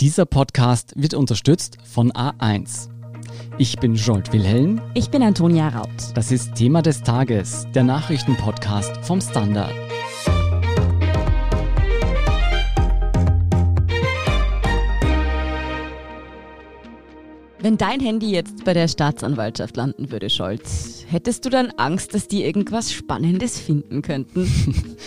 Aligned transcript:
Dieser 0.00 0.26
Podcast 0.26 0.92
wird 0.94 1.14
unterstützt 1.14 1.76
von 1.82 2.12
A1. 2.12 2.88
Ich 3.58 3.80
bin 3.80 3.96
Jolt 3.96 4.32
Wilhelm. 4.32 4.80
Ich 4.94 5.10
bin 5.10 5.24
Antonia 5.24 5.70
Raut. 5.70 5.88
Das 6.14 6.30
ist 6.30 6.54
Thema 6.54 6.82
des 6.82 7.02
Tages, 7.02 7.66
der 7.74 7.82
Nachrichtenpodcast 7.82 8.98
vom 8.98 9.20
Standard. 9.20 9.74
Wenn 17.58 17.76
dein 17.76 17.98
Handy 17.98 18.30
jetzt 18.30 18.64
bei 18.64 18.74
der 18.74 18.86
Staatsanwaltschaft 18.86 19.76
landen 19.76 20.12
würde, 20.12 20.30
Scholz, 20.30 21.06
hättest 21.10 21.44
du 21.44 21.50
dann 21.50 21.72
Angst, 21.76 22.14
dass 22.14 22.28
die 22.28 22.44
irgendwas 22.44 22.92
Spannendes 22.92 23.58
finden 23.58 24.02
könnten? 24.02 24.48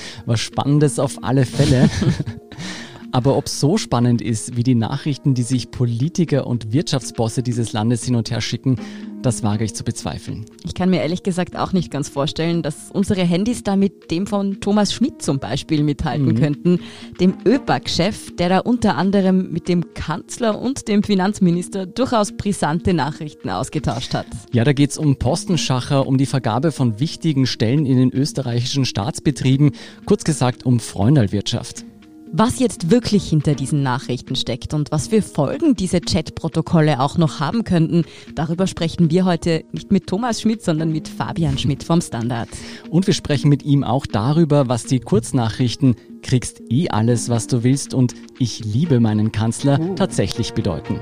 Was 0.25 0.41
Spannendes 0.41 0.99
auf 0.99 1.23
alle 1.23 1.45
Fälle. 1.45 1.89
Aber 3.11 3.35
ob 3.37 3.47
es 3.47 3.59
so 3.59 3.77
spannend 3.77 4.21
ist, 4.21 4.55
wie 4.55 4.63
die 4.63 4.75
Nachrichten, 4.75 5.33
die 5.33 5.43
sich 5.43 5.71
Politiker 5.71 6.47
und 6.47 6.71
Wirtschaftsbosse 6.71 7.43
dieses 7.43 7.73
Landes 7.73 8.05
hin 8.05 8.15
und 8.15 8.31
her 8.31 8.41
schicken, 8.41 8.77
das 9.21 9.43
wage 9.43 9.63
ich 9.63 9.75
zu 9.75 9.83
bezweifeln. 9.83 10.45
Ich 10.63 10.73
kann 10.73 10.89
mir 10.89 11.01
ehrlich 11.01 11.21
gesagt 11.21 11.55
auch 11.55 11.73
nicht 11.73 11.91
ganz 11.91 12.09
vorstellen, 12.09 12.63
dass 12.63 12.89
unsere 12.91 13.21
Handys 13.21 13.63
da 13.63 13.75
mit 13.75 14.09
dem 14.09 14.25
von 14.25 14.59
Thomas 14.61 14.93
Schmidt 14.93 15.21
zum 15.21 15.39
Beispiel 15.39 15.83
mithalten 15.83 16.27
mhm. 16.27 16.35
könnten, 16.35 16.79
dem 17.19 17.35
ÖPAC-Chef, 17.45 18.35
der 18.35 18.49
da 18.49 18.59
unter 18.59 18.97
anderem 18.97 19.51
mit 19.51 19.67
dem 19.67 19.93
Kanzler 19.93 20.59
und 20.59 20.87
dem 20.87 21.03
Finanzminister 21.03 21.85
durchaus 21.85 22.31
brisante 22.31 22.93
Nachrichten 22.93 23.49
ausgetauscht 23.49 24.13
hat. 24.13 24.27
Ja, 24.51 24.63
da 24.63 24.73
geht 24.73 24.91
es 24.91 24.97
um 24.97 25.17
Postenschacher, 25.17 26.07
um 26.07 26.17
die 26.17 26.25
Vergabe 26.25 26.71
von 26.71 26.99
wichtigen 26.99 27.45
Stellen 27.45 27.85
in 27.85 27.97
den 27.97 28.11
österreichischen 28.11 28.85
Staatsbetrieben, 28.85 29.71
kurz 30.05 30.23
gesagt 30.23 30.65
um 30.65 30.79
Freundalwirtschaft. 30.79 31.85
Was 32.33 32.59
jetzt 32.59 32.89
wirklich 32.89 33.27
hinter 33.27 33.55
diesen 33.55 33.83
Nachrichten 33.83 34.37
steckt 34.37 34.73
und 34.73 34.89
was 34.93 35.09
für 35.09 35.21
Folgen 35.21 35.75
diese 35.75 35.99
Chatprotokolle 35.99 37.01
auch 37.01 37.17
noch 37.17 37.41
haben 37.41 37.65
könnten, 37.65 38.05
darüber 38.35 38.67
sprechen 38.67 39.11
wir 39.11 39.25
heute 39.25 39.65
nicht 39.73 39.91
mit 39.91 40.07
Thomas 40.07 40.39
Schmidt, 40.39 40.63
sondern 40.63 40.93
mit 40.93 41.09
Fabian 41.09 41.57
Schmidt 41.57 41.83
vom 41.83 41.99
Standard. 41.99 42.47
Und 42.89 43.05
wir 43.05 43.13
sprechen 43.13 43.49
mit 43.49 43.63
ihm 43.63 43.83
auch 43.83 44.05
darüber, 44.05 44.69
was 44.69 44.85
die 44.85 45.01
Kurznachrichten 45.01 45.95
kriegst 46.21 46.61
eh 46.69 46.87
alles, 46.87 47.27
was 47.27 47.47
du 47.47 47.65
willst 47.65 47.93
und 47.93 48.13
ich 48.39 48.63
liebe 48.63 49.01
meinen 49.01 49.33
Kanzler 49.33 49.77
uh. 49.81 49.95
tatsächlich 49.95 50.53
bedeuten. 50.53 51.01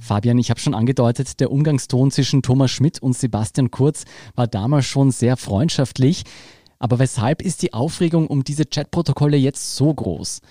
Fabian, 0.00 0.36
ich 0.36 0.50
habe 0.50 0.60
schon 0.60 0.74
angedeutet, 0.74 1.40
der 1.40 1.50
Umgangston 1.50 2.10
zwischen 2.10 2.42
Thomas 2.42 2.70
Schmidt 2.70 3.00
und 3.00 3.16
Sebastian 3.16 3.70
Kurz 3.70 4.04
war 4.34 4.46
damals 4.46 4.84
schon 4.84 5.10
sehr 5.10 5.38
freundschaftlich. 5.38 6.24
Aber 6.84 6.98
weshalb 6.98 7.40
ist 7.40 7.62
die 7.62 7.72
Aufregung 7.72 8.26
um 8.26 8.44
diese 8.44 8.66
Chatprotokolle 8.66 9.38
jetzt 9.38 9.74
so 9.74 9.94
groß? 9.94 10.42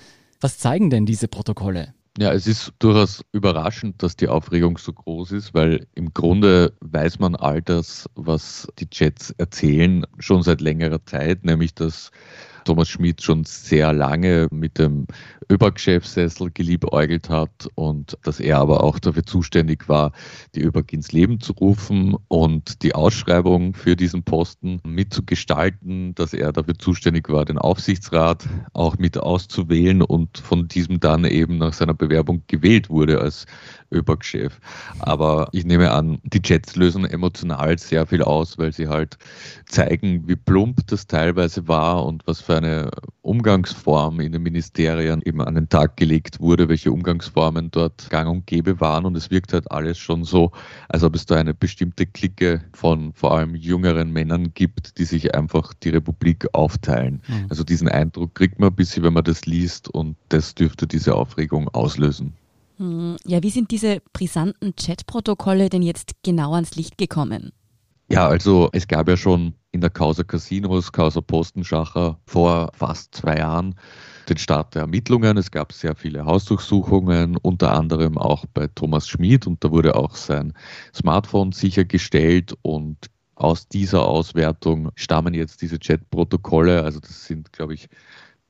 Was 0.41 0.57
zeigen 0.57 0.89
denn 0.89 1.05
diese 1.05 1.27
Protokolle? 1.27 1.93
Ja, 2.17 2.33
es 2.33 2.47
ist 2.47 2.73
durchaus 2.79 3.23
überraschend, 3.33 4.01
dass 4.01 4.15
die 4.15 4.27
Aufregung 4.27 4.79
so 4.79 4.93
groß 4.93 5.31
ist, 5.31 5.53
weil 5.53 5.85
im 5.93 6.11
Grunde 6.11 6.73
weiß 6.79 7.19
man 7.19 7.35
all 7.35 7.61
das, 7.61 8.09
was 8.15 8.67
die 8.79 8.89
Chats 8.89 9.29
erzählen, 9.37 10.07
schon 10.17 10.41
seit 10.41 10.59
längerer 10.59 11.05
Zeit, 11.05 11.45
nämlich 11.45 11.75
dass 11.75 12.09
Thomas 12.65 12.89
Schmidt 12.89 13.21
schon 13.21 13.43
sehr 13.45 13.93
lange 13.93 14.47
mit 14.51 14.79
dem 14.79 15.05
ÖBAG-Chefsessel 15.49 16.51
geliebäugelt 16.51 17.29
hat 17.29 17.69
und 17.75 18.17
dass 18.23 18.39
er 18.39 18.59
aber 18.59 18.83
auch 18.83 18.99
dafür 18.99 19.23
zuständig 19.23 19.89
war, 19.89 20.11
die 20.55 20.61
ÖBAG 20.61 20.93
ins 20.93 21.11
Leben 21.11 21.39
zu 21.39 21.53
rufen 21.53 22.15
und 22.27 22.81
die 22.83 22.95
Ausschreibung 22.95 23.73
für 23.73 23.95
diesen 23.95 24.23
Posten 24.23 24.79
mitzugestalten, 24.85 26.15
dass 26.15 26.33
er 26.33 26.51
dafür 26.53 26.77
zuständig 26.77 27.29
war, 27.29 27.45
den 27.45 27.57
Aufsichtsrat 27.57 28.45
auch 28.73 28.97
mit 28.97 29.17
auszuwählen 29.17 30.01
und 30.01 30.37
von 30.37 30.67
diesem 30.67 30.99
dann 30.99 31.25
eben 31.25 31.57
nach 31.57 31.73
seiner 31.73 31.93
Bewerbung 31.93 32.43
gewählt 32.47 32.89
wurde 32.89 33.19
als 33.19 33.45
ÖBAG-Chef. 33.91 34.59
Aber 34.99 35.49
ich 35.51 35.65
nehme 35.65 35.91
an, 35.91 36.19
die 36.23 36.41
Chats 36.41 36.75
lösen 36.75 37.05
emotional 37.05 37.77
sehr 37.77 38.07
viel 38.07 38.23
aus, 38.23 38.57
weil 38.57 38.73
sie 38.73 38.87
halt 38.87 39.17
zeigen, 39.65 40.27
wie 40.27 40.35
plump 40.35 40.87
das 40.87 41.07
teilweise 41.07 41.67
war 41.67 42.05
und 42.05 42.25
was 42.25 42.41
für 42.41 42.52
eine 42.57 42.91
Umgangsform 43.21 44.19
in 44.19 44.31
den 44.31 44.43
Ministerien 44.43 45.21
eben 45.23 45.41
an 45.41 45.55
den 45.55 45.69
Tag 45.69 45.97
gelegt 45.97 46.39
wurde, 46.39 46.69
welche 46.69 46.91
Umgangsformen 46.91 47.71
dort 47.71 48.09
gang 48.09 48.29
und 48.29 48.47
gäbe 48.47 48.79
waren. 48.79 49.05
Und 49.05 49.15
es 49.15 49.31
wirkt 49.31 49.53
halt 49.53 49.71
alles 49.71 49.97
schon 49.97 50.23
so, 50.23 50.51
als 50.89 51.03
ob 51.03 51.15
es 51.15 51.25
da 51.25 51.35
eine 51.35 51.53
bestimmte 51.53 52.05
Clique 52.05 52.61
von 52.73 53.13
vor 53.13 53.35
allem 53.35 53.55
jüngeren 53.55 54.11
Männern 54.11 54.53
gibt, 54.53 54.97
die 54.97 55.05
sich 55.05 55.35
einfach 55.35 55.73
die 55.73 55.89
Republik 55.89 56.47
aufteilen. 56.53 57.21
Mhm. 57.27 57.47
Also 57.49 57.63
diesen 57.63 57.87
Eindruck 57.87 58.35
kriegt 58.35 58.59
man 58.59 58.69
ein 58.69 58.75
bisschen, 58.75 59.03
wenn 59.03 59.13
man 59.13 59.23
das 59.23 59.45
liest 59.45 59.89
und 59.89 60.15
das 60.29 60.55
dürfte 60.55 60.87
diese 60.87 61.15
Aufregung 61.15 61.69
auslösen. 61.69 62.33
Hm, 62.77 63.17
ja, 63.25 63.43
wie 63.43 63.49
sind 63.49 63.71
diese 63.71 64.01
brisanten 64.13 64.75
Chatprotokolle 64.75 65.69
denn 65.69 65.83
jetzt 65.83 66.13
genau 66.23 66.53
ans 66.53 66.75
Licht 66.75 66.97
gekommen? 66.97 67.51
Ja, 68.11 68.27
also 68.27 68.69
es 68.73 68.87
gab 68.87 69.07
ja 69.07 69.17
schon 69.17 69.53
in 69.73 69.81
der 69.81 69.89
Causa 69.89 70.23
Casinos, 70.23 70.91
Causa 70.91 71.19
Postenschacher 71.19 72.17
vor 72.25 72.71
fast 72.73 73.15
zwei 73.15 73.37
Jahren 73.37 73.75
den 74.29 74.37
Start 74.37 74.75
der 74.75 74.83
Ermittlungen. 74.83 75.35
Es 75.35 75.51
gab 75.51 75.73
sehr 75.73 75.95
viele 75.95 76.25
Hausdurchsuchungen, 76.25 77.35
unter 77.37 77.73
anderem 77.73 78.17
auch 78.17 78.45
bei 78.53 78.67
Thomas 78.67 79.09
Schmid 79.09 79.47
und 79.47 79.63
da 79.63 79.71
wurde 79.71 79.95
auch 79.95 80.15
sein 80.15 80.53
Smartphone 80.95 81.51
sichergestellt 81.51 82.55
und 82.61 83.09
aus 83.35 83.67
dieser 83.67 84.07
Auswertung 84.07 84.91
stammen 84.95 85.33
jetzt 85.33 85.61
diese 85.63 85.79
Chatprotokolle. 85.79 86.83
Also 86.83 86.99
das 86.99 87.25
sind, 87.25 87.51
glaube 87.51 87.73
ich, 87.73 87.89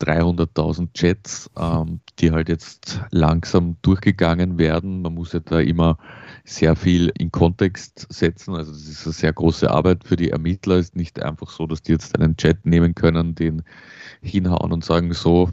300.000 0.01 0.93
Chats, 0.93 1.49
ähm, 1.57 2.01
die 2.19 2.31
halt 2.31 2.49
jetzt 2.49 2.99
langsam 3.11 3.77
durchgegangen 3.81 4.57
werden. 4.57 5.01
Man 5.01 5.13
muss 5.13 5.31
ja 5.31 5.39
da 5.39 5.61
immer 5.61 5.97
sehr 6.43 6.75
viel 6.75 7.11
in 7.17 7.31
Kontext 7.31 8.07
setzen. 8.09 8.55
Also 8.55 8.71
das 8.71 8.81
ist 8.81 9.05
eine 9.05 9.13
sehr 9.13 9.33
große 9.33 9.69
Arbeit 9.69 10.03
für 10.03 10.15
die 10.15 10.29
Ermittler. 10.29 10.75
Es 10.75 10.87
ist 10.87 10.95
nicht 10.95 11.21
einfach 11.21 11.49
so, 11.49 11.67
dass 11.67 11.81
die 11.81 11.93
jetzt 11.93 12.17
einen 12.19 12.35
Chat 12.35 12.65
nehmen 12.65 12.95
können, 12.95 13.35
den 13.35 13.63
hinhauen 14.21 14.73
und 14.73 14.83
sagen, 14.83 15.13
so, 15.13 15.49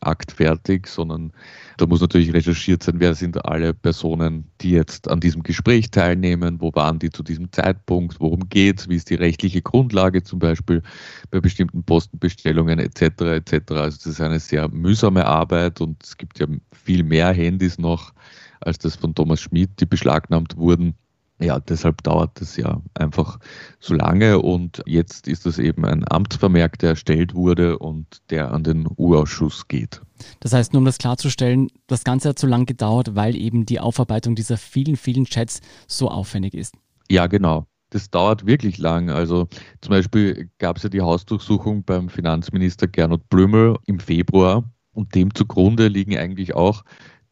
Akt 0.00 0.32
fertig, 0.32 0.88
sondern 0.88 1.32
da 1.78 1.86
muss 1.86 2.00
natürlich 2.00 2.32
recherchiert 2.32 2.82
sein, 2.82 3.00
wer 3.00 3.14
sind 3.14 3.44
alle 3.44 3.72
Personen, 3.74 4.50
die 4.60 4.70
jetzt 4.70 5.08
an 5.08 5.20
diesem 5.20 5.42
Gespräch 5.42 5.90
teilnehmen, 5.90 6.60
wo 6.60 6.72
waren 6.74 6.98
die 6.98 7.10
zu 7.10 7.22
diesem 7.22 7.50
Zeitpunkt, 7.52 8.20
worum 8.20 8.48
geht 8.48 8.80
es, 8.80 8.88
wie 8.88 8.96
ist 8.96 9.10
die 9.10 9.14
rechtliche 9.14 9.62
Grundlage 9.62 10.22
zum 10.22 10.38
Beispiel 10.38 10.82
bei 11.30 11.40
bestimmten 11.40 11.82
Postenbestellungen 11.84 12.78
etc. 12.78 13.02
etc. 13.22 13.72
Also 13.72 13.98
das 13.98 14.06
ist 14.06 14.20
eine 14.20 14.40
sehr 14.40 14.68
mühsame 14.68 15.24
Arbeit 15.24 15.80
und 15.80 16.02
es 16.02 16.16
gibt 16.16 16.38
ja 16.38 16.46
viel 16.72 17.02
mehr 17.02 17.32
Handys 17.32 17.78
noch 17.78 18.12
als 18.60 18.78
das 18.78 18.96
von 18.96 19.14
Thomas 19.14 19.40
Schmidt, 19.40 19.80
die 19.80 19.86
beschlagnahmt 19.86 20.56
wurden 20.56 20.94
ja, 21.38 21.60
deshalb 21.60 22.02
dauert 22.02 22.40
es 22.40 22.56
ja 22.56 22.80
einfach 22.94 23.38
so 23.78 23.94
lange 23.94 24.40
und 24.40 24.82
jetzt 24.86 25.28
ist 25.28 25.44
es 25.44 25.58
eben 25.58 25.84
ein 25.84 26.04
Amtsvermerk, 26.08 26.78
der 26.78 26.90
erstellt 26.90 27.34
wurde 27.34 27.78
und 27.78 28.22
der 28.30 28.52
an 28.52 28.64
den 28.64 28.88
U-Ausschuss 28.96 29.68
geht. 29.68 30.00
Das 30.40 30.54
heißt, 30.54 30.72
nur 30.72 30.78
um 30.78 30.86
das 30.86 30.96
klarzustellen, 30.96 31.68
das 31.88 32.04
Ganze 32.04 32.30
hat 32.30 32.38
so 32.38 32.46
lange 32.46 32.64
gedauert, 32.64 33.14
weil 33.14 33.36
eben 33.36 33.66
die 33.66 33.80
Aufarbeitung 33.80 34.34
dieser 34.34 34.56
vielen, 34.56 34.96
vielen 34.96 35.26
Chats 35.26 35.60
so 35.86 36.08
aufwendig 36.08 36.54
ist. 36.54 36.74
Ja, 37.10 37.26
genau. 37.26 37.66
Das 37.90 38.10
dauert 38.10 38.46
wirklich 38.46 38.78
lang. 38.78 39.10
Also 39.10 39.46
zum 39.82 39.90
Beispiel 39.90 40.50
gab 40.58 40.78
es 40.78 40.84
ja 40.84 40.88
die 40.88 41.02
Hausdurchsuchung 41.02 41.84
beim 41.84 42.08
Finanzminister 42.08 42.88
Gernot 42.88 43.28
Blümel 43.28 43.76
im 43.84 44.00
Februar 44.00 44.64
und 44.92 45.14
dem 45.14 45.34
zugrunde 45.34 45.88
liegen 45.88 46.16
eigentlich 46.16 46.54
auch 46.54 46.82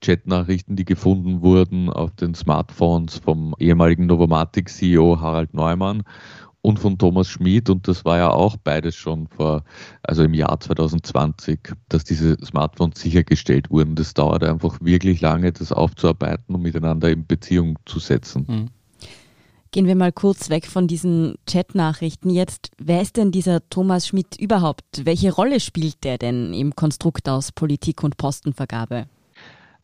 Chatnachrichten, 0.05 0.77
die 0.77 0.85
gefunden 0.85 1.41
wurden 1.41 1.89
auf 1.89 2.11
den 2.13 2.35
Smartphones 2.35 3.19
vom 3.19 3.55
ehemaligen 3.59 4.07
Novomatic-CEO 4.07 5.19
Harald 5.21 5.55
Neumann 5.55 6.03
und 6.61 6.79
von 6.79 6.99
Thomas 6.99 7.29
Schmid. 7.29 7.71
Und 7.71 7.89
das 7.89 8.05
war 8.05 8.19
ja 8.19 8.31
auch 8.31 8.57
beides 8.59 8.95
schon 8.97 9.29
vor, 9.29 9.65
also 10.03 10.23
im 10.23 10.35
Jahr 10.35 10.61
2020, 10.61 11.73
dass 11.89 12.05
diese 12.05 12.37
Smartphones 12.45 13.01
sichergestellt 13.01 13.71
wurden. 13.71 13.95
Das 13.95 14.13
dauert 14.13 14.45
einfach 14.45 14.79
wirklich 14.83 15.23
lange, 15.23 15.53
das 15.53 15.73
aufzuarbeiten 15.73 16.55
und 16.55 16.61
miteinander 16.61 17.11
in 17.11 17.27
Beziehung 17.27 17.79
zu 17.87 17.99
setzen. 17.99 18.45
Mhm. 18.47 18.69
Gehen 19.71 19.87
wir 19.87 19.97
mal 19.97 20.13
kurz 20.13 20.51
weg 20.51 20.67
von 20.67 20.87
diesen 20.87 21.35
Chatnachrichten 21.49 22.31
jetzt. 22.31 22.71
Wer 22.79 23.03
ist 23.03 23.17
denn 23.17 23.33
dieser 23.33 23.69
Thomas 23.71 24.07
Schmidt 24.07 24.39
überhaupt? 24.39 24.85
Welche 25.03 25.33
Rolle 25.33 25.61
spielt 25.61 26.05
der 26.05 26.17
denn 26.19 26.55
im 26.55 26.77
Konstrukt 26.77 27.29
aus 27.29 27.51
Politik 27.51 28.05
und 28.05 28.17
Postenvergabe? 28.17 29.07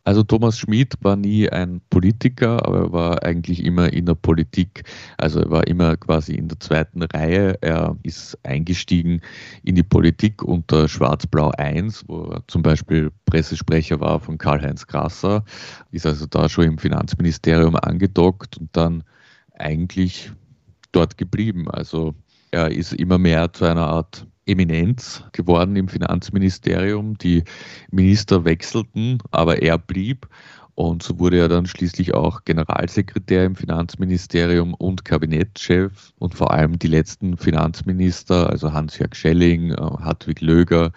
Also 0.05 0.23
Thomas 0.23 0.58
Schmid 0.58 0.94
war 1.02 1.17
nie 1.17 1.49
ein 1.50 1.81
Politiker, 1.91 2.67
aber 2.67 2.79
er 2.79 2.93
war 2.93 3.23
eigentlich 3.23 3.64
immer 3.64 3.93
in 3.93 4.06
der 4.06 4.14
Politik. 4.14 4.85
Also 5.19 5.41
er 5.41 5.50
war 5.50 5.67
immer 5.67 5.97
quasi 5.97 6.35
in 6.35 6.49
der 6.49 6.58
zweiten 6.58 7.02
Reihe. 7.02 7.58
Er 7.61 7.97
ist 8.02 8.38
eingestiegen 8.43 9.20
in 9.62 9.75
die 9.75 9.82
Politik 9.82 10.43
unter 10.43 10.88
Schwarz-Blau 10.88 11.50
1, 11.58 12.05
wo 12.08 12.25
er 12.25 12.43
zum 12.49 12.62
Beispiel 12.62 13.11
Pressesprecher 13.26 14.00
war 14.00 14.19
von 14.20 14.38
Karl-Heinz 14.38 14.87
Grasser, 14.87 15.44
ist 15.91 16.06
also 16.06 16.26
da 16.26 16.49
schon 16.49 16.64
im 16.64 16.79
Finanzministerium 16.79 17.76
angedockt 17.76 18.56
und 18.58 18.70
dann 18.73 19.05
eigentlich 19.58 20.32
dort 20.93 21.19
geblieben. 21.19 21.70
Also 21.70 22.14
er 22.50 22.70
ist 22.70 22.93
immer 22.94 23.19
mehr 23.19 23.52
zu 23.52 23.67
einer 23.67 23.87
Art 23.87 24.26
Eminenz 24.46 25.25
geworden 25.32 25.76
im 25.76 25.88
Finanzministerium. 25.88 27.19
Die 27.19 27.44
Minister 27.90 28.44
wechselten, 28.44 29.19
aber 29.31 29.62
er 29.62 29.78
blieb. 29.78 30.28
Und 30.81 31.02
so 31.02 31.19
wurde 31.19 31.38
er 31.38 31.48
dann 31.48 31.66
schließlich 31.66 32.14
auch 32.14 32.44
Generalsekretär 32.44 33.44
im 33.44 33.54
Finanzministerium 33.54 34.72
und 34.72 35.04
Kabinettschef. 35.04 36.14
Und 36.19 36.34
vor 36.34 36.52
allem 36.52 36.78
die 36.78 36.87
letzten 36.87 37.37
Finanzminister, 37.37 38.48
also 38.48 38.72
Hans-Jörg 38.72 39.14
Schelling, 39.14 39.72
äh, 39.72 39.76
Hartwig 39.76 40.40
Löger, 40.40 40.92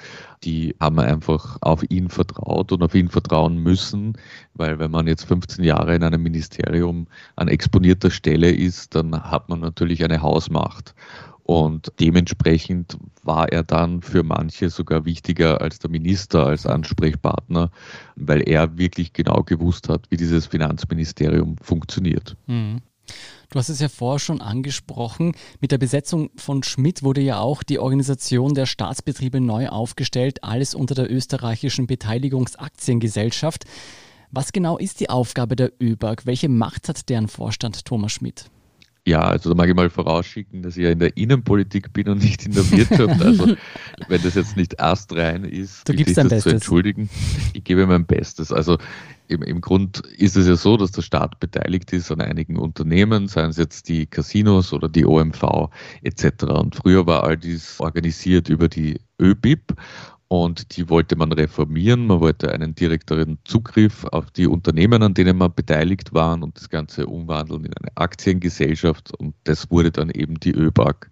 die 0.46 0.74
haben 0.80 1.00
einfach 1.00 1.58
auf 1.60 1.84
ihn 1.90 2.08
vertraut 2.08 2.72
und 2.72 2.82
auf 2.82 2.96
ihn 2.96 3.10
vertrauen 3.10 3.58
müssen, 3.58 4.14
weil 4.54 4.80
wenn 4.80 4.92
man 4.92 5.08
jetzt 5.08 5.26
15 5.26 5.66
Jahre 5.66 5.96
in 5.96 6.04
einem 6.04 6.24
Ministerium 6.24 7.08
an 7.36 7.50
exponierter 7.50 8.10
Stelle 8.10 8.52
ist, 8.52 8.96
dann 8.96 9.22
hat 9.22 9.50
man 9.50 9.60
natürlich 9.60 10.02
eine 10.04 10.22
Hausmacht. 10.22 10.96
Und 11.44 11.92
dementsprechend 12.00 12.98
war 13.22 13.52
er 13.52 13.64
dann 13.64 14.02
für 14.02 14.24
manche 14.24 14.70
sogar 14.70 15.06
wichtiger 15.06 15.62
als 15.62 15.80
der 15.80 15.90
Minister 15.90 16.46
als 16.46 16.66
Ansprechpartner, 16.66 17.70
weil 18.16 18.48
er 18.48 18.78
wirklich 18.78 19.12
genau 19.12 19.44
gewusst 19.44 19.90
hat, 19.90 20.06
wie 20.10 20.18
dieses 20.18 20.46
Finanzministerium 20.46 21.58
funktioniert. 21.62 22.38
Mhm. 22.48 22.80
Du 23.50 23.60
hast 23.60 23.70
es 23.70 23.82
ja 23.82 23.90
vorher 23.90 24.20
schon 24.20 24.42
angesprochen. 24.42 25.36
Mit 25.60 25.72
der 25.72 25.78
Besetzung 25.78 26.32
von 26.38 26.64
Schmidt 26.64 27.04
wurde 27.04 27.22
ja 27.22 27.40
auch 27.40 27.62
die 27.62 27.78
Organisation 27.78 28.56
der 28.56 28.66
Staatsbetriebe 28.66 29.42
neu 29.42 29.68
aufgestellt, 29.68 30.44
alles 30.44 30.74
unter 30.74 30.96
der 30.96 31.12
österreichischen 31.12 31.86
Beteiligungsaktiengesellschaft. 31.86 33.66
Was 34.32 34.54
genau 34.54 34.78
ist 34.78 35.02
die 35.02 35.10
Aufgabe 35.10 35.56
der 35.56 35.72
ÖBAG? 35.80 36.26
Welche 36.26 36.50
Macht 36.50 36.90
hat 36.90 37.10
deren 37.10 37.28
Vorstand 37.28 37.86
Thomas 37.86 38.14
Schmidt? 38.14 38.50
Ja, 39.06 39.22
also 39.22 39.50
da 39.50 39.56
mag 39.56 39.68
ich 39.68 39.76
mal 39.76 39.90
vorausschicken, 39.90 40.62
dass 40.62 40.78
ich 40.78 40.84
ja 40.84 40.92
in 40.92 41.00
der 41.00 41.18
Innenpolitik 41.18 41.92
bin 41.92 42.08
und 42.08 42.24
nicht 42.24 42.46
in 42.46 42.54
der 42.54 42.70
Wirtschaft. 42.72 43.22
Also 43.22 43.56
wenn 44.08 44.22
das 44.22 44.36
jetzt 44.36 44.56
nicht 44.56 44.80
astrein 44.80 45.44
ist, 45.44 45.88
du 45.90 45.94
gibst 45.94 46.18
dein 46.18 46.30
Bestes. 46.30 46.44
zu 46.44 46.50
entschuldigen. 46.50 47.10
Ich 47.54 47.66
gebe 47.66 47.86
mein 47.86 48.06
Bestes. 48.06 48.54
Also 48.54 48.78
im, 49.28 49.42
im 49.42 49.60
Grund 49.60 50.00
ist 50.18 50.38
es 50.38 50.48
ja 50.48 50.56
so, 50.56 50.78
dass 50.78 50.92
der 50.92 51.02
Staat 51.02 51.42
beteiligt 51.42 51.92
ist 51.92 52.12
an 52.12 52.22
einigen 52.22 52.58
Unternehmen, 52.58 53.28
seien 53.28 53.50
es 53.50 53.58
jetzt 53.58 53.90
die 53.90 54.06
Casinos 54.06 54.72
oder 54.72 54.88
die 54.88 55.06
OMV 55.06 55.70
etc. 56.04 56.44
Und 56.46 56.76
früher 56.76 57.06
war 57.06 57.24
all 57.24 57.38
dies 57.38 57.82
organisiert 57.82 58.48
über 58.48 58.70
die 58.70 59.02
ÖBIP 59.20 59.74
und 60.28 60.76
die 60.78 60.90
wollte 60.90 61.16
man 61.16 61.32
reformieren. 61.32 62.08
Man 62.08 62.20
wollte 62.20 62.52
einen 62.52 62.74
direkteren 62.74 63.38
Zugriff 63.44 64.04
auf 64.06 64.32
die 64.32 64.48
Unternehmen, 64.48 65.04
an 65.04 65.14
denen 65.14 65.38
man 65.38 65.54
beteiligt 65.54 66.14
war 66.14 66.42
und 66.42 66.58
das 66.58 66.70
Ganze 66.70 67.06
umwandeln 67.06 67.66
in 67.66 67.74
eine 67.78 67.92
Aktiengesellschaft. 67.96 69.14
Und 69.16 69.36
das 69.44 69.70
wurde 69.70 69.92
dann 69.92 70.10
eben 70.10 70.40
die 70.40 70.52
ÖBAG. 70.52 71.10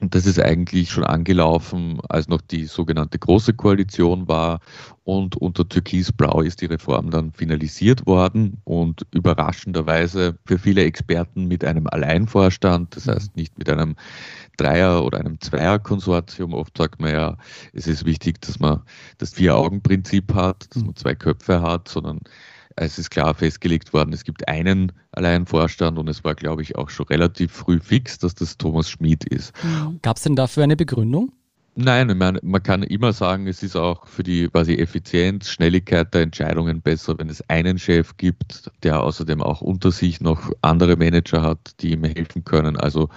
Und 0.00 0.14
das 0.14 0.26
ist 0.26 0.40
eigentlich 0.40 0.90
schon 0.90 1.04
angelaufen, 1.04 2.00
als 2.08 2.28
noch 2.28 2.40
die 2.40 2.66
sogenannte 2.66 3.18
Große 3.18 3.54
Koalition 3.54 4.28
war. 4.28 4.60
Und 5.02 5.36
unter 5.36 5.68
Türkis-Blau 5.68 6.42
ist 6.42 6.60
die 6.60 6.66
Reform 6.66 7.10
dann 7.10 7.32
finalisiert 7.32 8.06
worden 8.06 8.60
und 8.62 9.04
überraschenderweise 9.12 10.38
für 10.44 10.58
viele 10.58 10.84
Experten 10.84 11.48
mit 11.48 11.64
einem 11.64 11.88
Alleinvorstand, 11.88 12.94
das 12.94 13.08
heißt 13.08 13.34
nicht 13.34 13.58
mit 13.58 13.68
einem 13.68 13.96
Dreier- 14.60 15.04
oder 15.04 15.18
einem 15.18 15.40
Zweier-Konsortium. 15.40 16.52
Oft 16.52 16.76
sagt 16.76 17.00
man 17.00 17.12
ja, 17.12 17.36
es 17.72 17.86
ist 17.86 18.04
wichtig, 18.04 18.40
dass 18.42 18.60
man 18.60 18.82
das 19.18 19.32
Vier-Augen-Prinzip 19.32 20.34
hat, 20.34 20.74
dass 20.74 20.84
man 20.84 20.94
zwei 20.96 21.14
Köpfe 21.14 21.62
hat, 21.62 21.88
sondern 21.88 22.20
es 22.76 22.98
ist 22.98 23.10
klar 23.10 23.34
festgelegt 23.34 23.92
worden, 23.92 24.12
es 24.12 24.24
gibt 24.24 24.48
einen 24.48 24.92
Alleinvorstand 25.12 25.98
und 25.98 26.08
es 26.08 26.24
war, 26.24 26.34
glaube 26.34 26.62
ich, 26.62 26.76
auch 26.76 26.88
schon 26.88 27.06
relativ 27.06 27.52
früh 27.52 27.80
fix, 27.80 28.18
dass 28.18 28.34
das 28.34 28.58
Thomas 28.58 28.88
Schmid 28.88 29.24
ist. 29.24 29.52
Gab 30.02 30.16
es 30.16 30.22
denn 30.22 30.36
dafür 30.36 30.64
eine 30.64 30.76
Begründung? 30.76 31.32
Nein, 31.82 32.18
man, 32.18 32.38
man 32.42 32.62
kann 32.62 32.82
immer 32.82 33.14
sagen, 33.14 33.46
es 33.46 33.62
ist 33.62 33.74
auch 33.74 34.06
für 34.06 34.22
die 34.22 34.48
quasi 34.48 34.74
Effizienz, 34.74 35.48
Schnelligkeit 35.48 36.12
der 36.12 36.20
Entscheidungen 36.20 36.82
besser, 36.82 37.18
wenn 37.18 37.30
es 37.30 37.42
einen 37.48 37.78
Chef 37.78 38.18
gibt, 38.18 38.70
der 38.82 39.02
außerdem 39.02 39.40
auch 39.40 39.62
unter 39.62 39.90
sich 39.90 40.20
noch 40.20 40.52
andere 40.60 40.96
Manager 40.96 41.40
hat, 41.40 41.80
die 41.80 41.92
ihm 41.92 42.04
helfen 42.04 42.44
können. 42.44 42.76
Also 42.76 43.08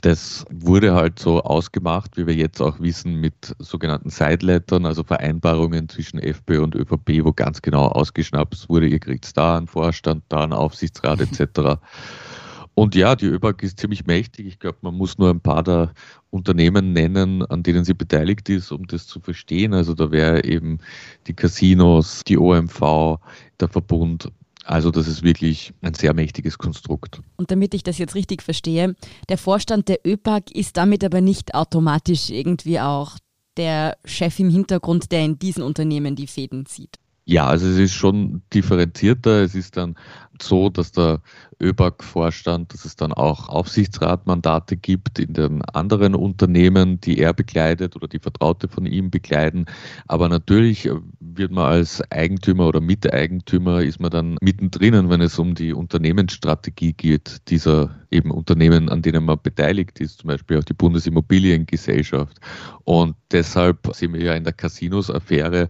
das 0.00 0.46
wurde 0.50 0.94
halt 0.94 1.18
so 1.18 1.42
ausgemacht, 1.42 2.16
wie 2.16 2.26
wir 2.26 2.34
jetzt 2.34 2.62
auch 2.62 2.80
wissen, 2.80 3.16
mit 3.16 3.54
sogenannten 3.58 4.08
Sidelettern, 4.08 4.86
also 4.86 5.04
Vereinbarungen 5.04 5.90
zwischen 5.90 6.20
FPÖ 6.20 6.62
und 6.62 6.74
ÖVP, 6.74 7.22
wo 7.24 7.34
ganz 7.34 7.60
genau 7.60 7.88
ausgeschnappt 7.88 8.70
wurde, 8.70 8.86
ihr 8.86 9.00
kriegt 9.00 9.36
da 9.36 9.58
einen 9.58 9.66
Vorstand, 9.66 10.24
da 10.30 10.44
einen 10.44 10.54
Aufsichtsrat 10.54 11.20
etc. 11.20 11.78
Und 12.74 12.94
ja, 12.94 13.14
die 13.16 13.26
ÖBAG 13.26 13.62
ist 13.62 13.80
ziemlich 13.80 14.06
mächtig. 14.06 14.46
Ich 14.46 14.58
glaube, 14.58 14.78
man 14.82 14.94
muss 14.94 15.18
nur 15.18 15.30
ein 15.30 15.40
paar 15.40 15.62
der 15.62 15.92
Unternehmen 16.30 16.92
nennen, 16.92 17.44
an 17.44 17.62
denen 17.62 17.84
sie 17.84 17.94
beteiligt 17.94 18.48
ist, 18.48 18.70
um 18.72 18.86
das 18.86 19.06
zu 19.06 19.20
verstehen. 19.20 19.74
Also 19.74 19.94
da 19.94 20.10
wäre 20.10 20.44
eben 20.44 20.78
die 21.26 21.34
Casinos, 21.34 22.22
die 22.26 22.38
OMV, 22.38 23.18
der 23.60 23.68
Verbund. 23.68 24.30
Also 24.64 24.90
das 24.90 25.08
ist 25.08 25.22
wirklich 25.22 25.72
ein 25.82 25.94
sehr 25.94 26.14
mächtiges 26.14 26.56
Konstrukt. 26.56 27.20
Und 27.36 27.50
damit 27.50 27.74
ich 27.74 27.82
das 27.82 27.98
jetzt 27.98 28.14
richtig 28.14 28.42
verstehe, 28.42 28.94
der 29.28 29.38
Vorstand 29.38 29.88
der 29.88 30.00
ÖPAG 30.06 30.50
ist 30.52 30.76
damit 30.76 31.02
aber 31.02 31.20
nicht 31.20 31.54
automatisch 31.54 32.30
irgendwie 32.30 32.78
auch 32.78 33.16
der 33.56 33.96
Chef 34.04 34.38
im 34.38 34.48
Hintergrund, 34.48 35.10
der 35.12 35.24
in 35.24 35.38
diesen 35.38 35.62
Unternehmen 35.62 36.14
die 36.14 36.26
Fäden 36.26 36.66
zieht. 36.66 36.96
Ja, 37.24 37.46
also 37.46 37.66
es 37.66 37.78
ist 37.78 37.94
schon 37.94 38.42
differenzierter. 38.52 39.42
Es 39.42 39.54
ist 39.54 39.76
dann 39.76 39.96
so, 40.40 40.68
dass 40.68 40.92
der 40.92 41.20
ÖBAG-Vorstand, 41.60 42.72
dass 42.72 42.84
es 42.84 42.96
dann 42.96 43.12
auch 43.12 43.48
Aufsichtsratmandate 43.48 44.76
gibt 44.76 45.18
in 45.18 45.32
den 45.32 45.62
anderen 45.62 46.14
Unternehmen, 46.14 47.00
die 47.00 47.18
er 47.18 47.32
begleitet 47.32 47.96
oder 47.96 48.08
die 48.08 48.18
Vertraute 48.18 48.68
von 48.68 48.86
ihm 48.86 49.10
begleiten. 49.10 49.66
Aber 50.06 50.28
natürlich 50.28 50.88
wird 51.20 51.52
man 51.52 51.66
als 51.66 52.02
Eigentümer 52.10 52.66
oder 52.66 52.80
Miteigentümer 52.80 53.82
ist 53.82 54.00
man 54.00 54.10
dann 54.10 54.36
mittendrin, 54.40 55.10
wenn 55.10 55.20
es 55.20 55.38
um 55.38 55.54
die 55.54 55.72
Unternehmensstrategie 55.72 56.92
geht, 56.92 57.48
dieser 57.48 58.00
eben 58.10 58.30
Unternehmen, 58.30 58.88
an 58.88 59.02
denen 59.02 59.24
man 59.24 59.38
beteiligt 59.42 60.00
ist, 60.00 60.18
zum 60.18 60.28
Beispiel 60.28 60.58
auch 60.58 60.64
die 60.64 60.74
Bundesimmobiliengesellschaft. 60.74 62.38
Und 62.84 63.14
deshalb 63.30 63.88
sind 63.94 64.14
wir 64.14 64.22
ja 64.22 64.34
in 64.34 64.44
der 64.44 64.52
Casinos-Affäre, 64.52 65.68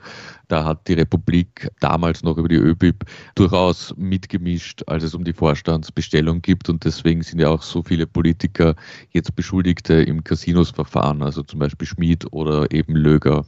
da 0.49 0.65
hat 0.65 0.89
die 0.89 0.95
Republik 0.95 1.69
damals 1.79 2.23
noch 2.23 2.37
über 2.37 2.49
die 2.49 2.57
ÖBIP 2.57 3.05
durchaus 3.35 3.95
mitgemischt, 3.97 4.83
als 4.87 5.05
es 5.05 5.15
um 5.15 5.23
die 5.23 5.33
Vorstandsbestellung 5.81 6.43
gibt. 6.43 6.69
Und 6.69 6.85
deswegen 6.85 7.23
sind 7.23 7.41
ja 7.41 7.49
auch 7.49 7.63
so 7.63 7.83
viele 7.83 8.07
Politiker 8.07 8.75
jetzt 9.13 9.35
Beschuldigte 9.35 9.95
im 9.95 10.23
Casinos-Verfahren, 10.25 11.23
also 11.23 11.43
zum 11.43 11.61
Beispiel 11.61 11.87
Schmid 11.87 12.33
oder 12.33 12.71
eben 12.71 12.97
Löger 12.97 13.45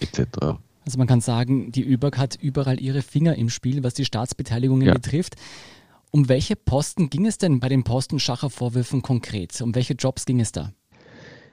etc. 0.00 0.58
Also 0.84 0.98
man 0.98 1.06
kann 1.06 1.20
sagen, 1.20 1.72
die 1.72 1.84
ÖBAG 1.84 2.18
hat 2.18 2.36
überall 2.40 2.80
ihre 2.80 3.02
Finger 3.02 3.36
im 3.36 3.48
Spiel, 3.48 3.82
was 3.82 3.94
die 3.94 4.04
Staatsbeteiligungen 4.04 4.86
ja. 4.86 4.94
betrifft. 4.94 5.34
Um 6.10 6.28
welche 6.28 6.54
Posten 6.54 7.10
ging 7.10 7.26
es 7.26 7.38
denn 7.38 7.58
bei 7.58 7.68
den 7.68 7.82
Postenschacher-Vorwürfen 7.82 9.02
konkret? 9.02 9.60
Um 9.60 9.74
welche 9.74 9.94
Jobs 9.94 10.26
ging 10.26 10.40
es 10.40 10.52
da? 10.52 10.72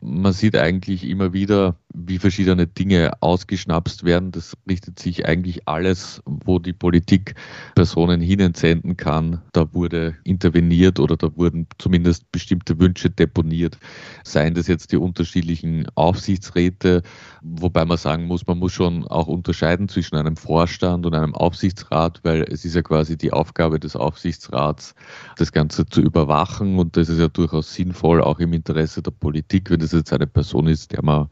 Man 0.01 0.33
sieht 0.33 0.55
eigentlich 0.55 1.03
immer 1.03 1.33
wieder, 1.33 1.75
wie 1.93 2.19
verschiedene 2.19 2.67
Dinge 2.67 3.11
ausgeschnapst 3.21 4.03
werden. 4.03 4.31
Das 4.31 4.55
richtet 4.67 4.99
sich 4.99 5.25
eigentlich 5.25 5.67
alles, 5.67 6.21
wo 6.25 6.59
die 6.59 6.73
Politik 6.73 7.35
Personen 7.75 8.21
hinentsenden 8.21 8.97
kann. 8.97 9.41
Da 9.53 9.73
wurde 9.73 10.15
interveniert 10.23 10.99
oder 10.99 11.17
da 11.17 11.35
wurden 11.35 11.67
zumindest 11.77 12.31
bestimmte 12.31 12.79
Wünsche 12.79 13.09
deponiert. 13.09 13.77
Seien 14.23 14.53
das 14.53 14.67
jetzt 14.67 14.91
die 14.91 14.97
unterschiedlichen 14.97 15.87
Aufsichtsräte, 15.95 17.01
wobei 17.41 17.85
man 17.85 17.97
sagen 17.97 18.25
muss, 18.25 18.47
man 18.47 18.59
muss 18.59 18.73
schon 18.73 19.07
auch 19.07 19.27
unterscheiden 19.27 19.89
zwischen 19.89 20.15
einem 20.15 20.37
Vorstand 20.37 21.05
und 21.05 21.13
einem 21.13 21.35
Aufsichtsrat, 21.35 22.19
weil 22.23 22.43
es 22.43 22.65
ist 22.65 22.75
ja 22.75 22.81
quasi 22.81 23.17
die 23.17 23.33
Aufgabe 23.33 23.79
des 23.79 23.95
Aufsichtsrats, 23.95 24.95
das 25.37 25.51
Ganze 25.51 25.85
zu 25.85 26.01
überwachen 26.01 26.79
und 26.79 26.95
das 26.95 27.09
ist 27.09 27.19
ja 27.19 27.27
durchaus 27.27 27.73
sinnvoll, 27.73 28.21
auch 28.21 28.39
im 28.39 28.53
Interesse 28.53 29.01
der 29.01 29.11
Politik, 29.11 29.69
wenn 29.69 29.79
das 29.79 29.91
jetzt 29.91 30.13
eine 30.13 30.27
Person 30.27 30.67
ist, 30.67 30.91
der 30.91 31.03
man 31.03 31.27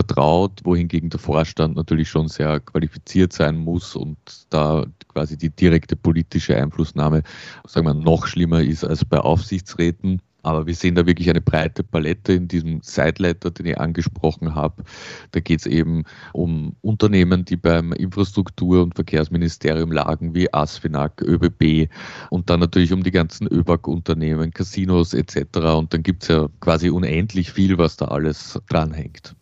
vertraut, 0.00 0.60
wohingegen 0.64 1.10
der 1.10 1.20
Vorstand 1.20 1.76
natürlich 1.76 2.08
schon 2.08 2.28
sehr 2.28 2.60
qualifiziert 2.60 3.34
sein 3.34 3.58
muss 3.58 3.94
und 3.94 4.16
da 4.48 4.86
quasi 5.08 5.36
die 5.36 5.50
direkte 5.50 5.94
politische 5.94 6.56
Einflussnahme, 6.56 7.22
sagen 7.66 7.86
wir, 7.86 7.92
noch 7.92 8.26
schlimmer 8.26 8.62
ist 8.62 8.82
als 8.82 9.04
bei 9.04 9.18
Aufsichtsräten. 9.18 10.22
Aber 10.42 10.66
wir 10.66 10.74
sehen 10.74 10.94
da 10.94 11.04
wirklich 11.04 11.28
eine 11.28 11.42
breite 11.42 11.84
Palette 11.84 12.32
in 12.32 12.48
diesem 12.48 12.80
Sideletter, 12.80 13.50
den 13.50 13.66
ich 13.66 13.78
angesprochen 13.78 14.54
habe. 14.54 14.84
Da 15.32 15.40
geht 15.40 15.60
es 15.60 15.66
eben 15.66 16.04
um 16.32 16.74
Unternehmen, 16.80 17.44
die 17.44 17.58
beim 17.58 17.92
Infrastruktur- 17.92 18.82
und 18.82 18.94
Verkehrsministerium 18.94 19.92
lagen, 19.92 20.34
wie 20.34 20.50
Asfinag, 20.54 21.20
ÖBB 21.20 21.92
und 22.30 22.48
dann 22.48 22.60
natürlich 22.60 22.94
um 22.94 23.02
die 23.02 23.10
ganzen 23.10 23.48
ÖBAG-Unternehmen, 23.48 24.50
Casinos 24.50 25.12
etc. 25.12 25.58
Und 25.76 25.92
dann 25.92 26.02
gibt 26.02 26.22
es 26.22 26.30
ja 26.30 26.48
quasi 26.60 26.88
unendlich 26.88 27.52
viel, 27.52 27.76
was 27.76 27.98
da 27.98 28.06
alles 28.06 28.58
dranhängt. 28.70 29.36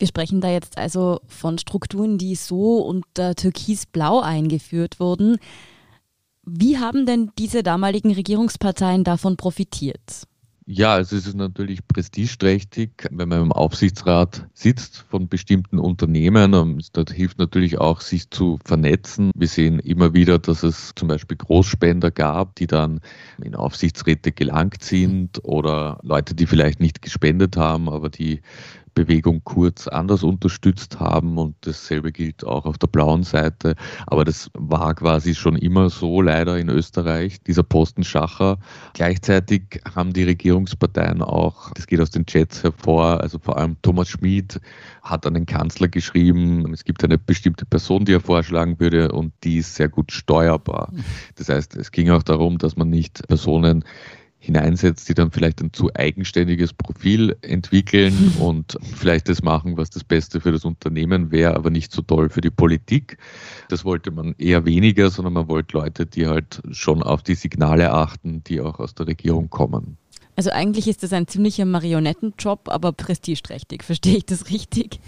Wir 0.00 0.06
sprechen 0.06 0.40
da 0.40 0.50
jetzt 0.50 0.78
also 0.78 1.20
von 1.26 1.58
Strukturen, 1.58 2.16
die 2.16 2.34
so 2.34 2.78
unter 2.78 3.34
Türkis-Blau 3.34 4.20
eingeführt 4.20 4.98
wurden. 4.98 5.36
Wie 6.42 6.78
haben 6.78 7.04
denn 7.04 7.30
diese 7.38 7.62
damaligen 7.62 8.10
Regierungsparteien 8.10 9.04
davon 9.04 9.36
profitiert? 9.36 10.24
Ja, 10.64 10.94
also 10.94 11.16
es 11.16 11.26
ist 11.26 11.36
natürlich 11.36 11.86
prestigeträchtig, 11.86 12.92
wenn 13.10 13.28
man 13.28 13.42
im 13.42 13.52
Aufsichtsrat 13.52 14.46
sitzt 14.54 15.04
von 15.10 15.28
bestimmten 15.28 15.78
Unternehmen. 15.78 16.82
Das 16.92 17.12
hilft 17.12 17.38
natürlich 17.38 17.78
auch, 17.78 18.00
sich 18.00 18.30
zu 18.30 18.58
vernetzen. 18.64 19.32
Wir 19.34 19.48
sehen 19.48 19.80
immer 19.80 20.14
wieder, 20.14 20.38
dass 20.38 20.62
es 20.62 20.92
zum 20.94 21.08
Beispiel 21.08 21.36
Großspender 21.36 22.10
gab, 22.10 22.54
die 22.54 22.68
dann 22.68 23.00
in 23.42 23.54
Aufsichtsräte 23.54 24.32
gelangt 24.32 24.82
sind 24.82 25.44
oder 25.44 25.98
Leute, 26.02 26.34
die 26.34 26.46
vielleicht 26.46 26.80
nicht 26.80 27.02
gespendet 27.02 27.56
haben, 27.56 27.88
aber 27.88 28.08
die 28.08 28.40
Bewegung 28.94 29.42
Kurz 29.44 29.88
anders 29.88 30.22
unterstützt 30.22 31.00
haben 31.00 31.38
und 31.38 31.54
dasselbe 31.62 32.12
gilt 32.12 32.44
auch 32.44 32.66
auf 32.66 32.78
der 32.78 32.86
blauen 32.86 33.22
Seite. 33.22 33.74
Aber 34.06 34.24
das 34.24 34.50
war 34.54 34.94
quasi 34.94 35.34
schon 35.34 35.56
immer 35.56 35.90
so 35.90 36.22
leider 36.22 36.58
in 36.58 36.68
Österreich, 36.68 37.42
dieser 37.42 37.62
Postenschacher. 37.62 38.58
Gleichzeitig 38.94 39.80
haben 39.94 40.12
die 40.12 40.24
Regierungsparteien 40.24 41.22
auch, 41.22 41.70
das 41.72 41.86
geht 41.86 42.00
aus 42.00 42.10
den 42.10 42.26
Chats 42.26 42.62
hervor, 42.62 43.20
also 43.20 43.38
vor 43.38 43.58
allem 43.58 43.76
Thomas 43.82 44.08
Schmid 44.08 44.60
hat 45.02 45.26
an 45.26 45.34
den 45.34 45.46
Kanzler 45.46 45.88
geschrieben, 45.88 46.70
es 46.72 46.84
gibt 46.84 47.02
eine 47.04 47.18
bestimmte 47.18 47.66
Person, 47.66 48.04
die 48.04 48.12
er 48.12 48.20
vorschlagen 48.20 48.78
würde 48.78 49.12
und 49.12 49.32
die 49.44 49.58
ist 49.58 49.74
sehr 49.74 49.88
gut 49.88 50.12
steuerbar. 50.12 50.92
Das 51.36 51.48
heißt, 51.48 51.76
es 51.76 51.90
ging 51.90 52.10
auch 52.10 52.22
darum, 52.22 52.58
dass 52.58 52.76
man 52.76 52.90
nicht 52.90 53.26
Personen 53.28 53.84
hineinsetzt, 54.40 55.08
die 55.08 55.14
dann 55.14 55.30
vielleicht 55.30 55.60
ein 55.60 55.72
zu 55.72 55.94
eigenständiges 55.94 56.72
Profil 56.72 57.36
entwickeln 57.42 58.32
und 58.40 58.76
vielleicht 58.96 59.28
das 59.28 59.42
machen, 59.42 59.76
was 59.76 59.90
das 59.90 60.02
Beste 60.02 60.40
für 60.40 60.50
das 60.50 60.64
Unternehmen 60.64 61.30
wäre, 61.30 61.54
aber 61.54 61.70
nicht 61.70 61.92
so 61.92 62.02
toll 62.02 62.30
für 62.30 62.40
die 62.40 62.50
Politik. 62.50 63.18
Das 63.68 63.84
wollte 63.84 64.10
man 64.10 64.34
eher 64.38 64.64
weniger, 64.64 65.10
sondern 65.10 65.34
man 65.34 65.48
wollte 65.48 65.76
Leute, 65.76 66.06
die 66.06 66.26
halt 66.26 66.62
schon 66.72 67.02
auf 67.02 67.22
die 67.22 67.34
Signale 67.34 67.92
achten, 67.92 68.42
die 68.44 68.60
auch 68.60 68.80
aus 68.80 68.94
der 68.94 69.06
Regierung 69.06 69.50
kommen. 69.50 69.98
Also 70.36 70.50
eigentlich 70.50 70.88
ist 70.88 71.02
das 71.02 71.12
ein 71.12 71.28
ziemlicher 71.28 71.66
Marionettenjob, 71.66 72.70
aber 72.70 72.92
prestigeträchtig. 72.92 73.84
Verstehe 73.84 74.16
ich 74.16 74.24
das 74.24 74.48
richtig? 74.48 75.00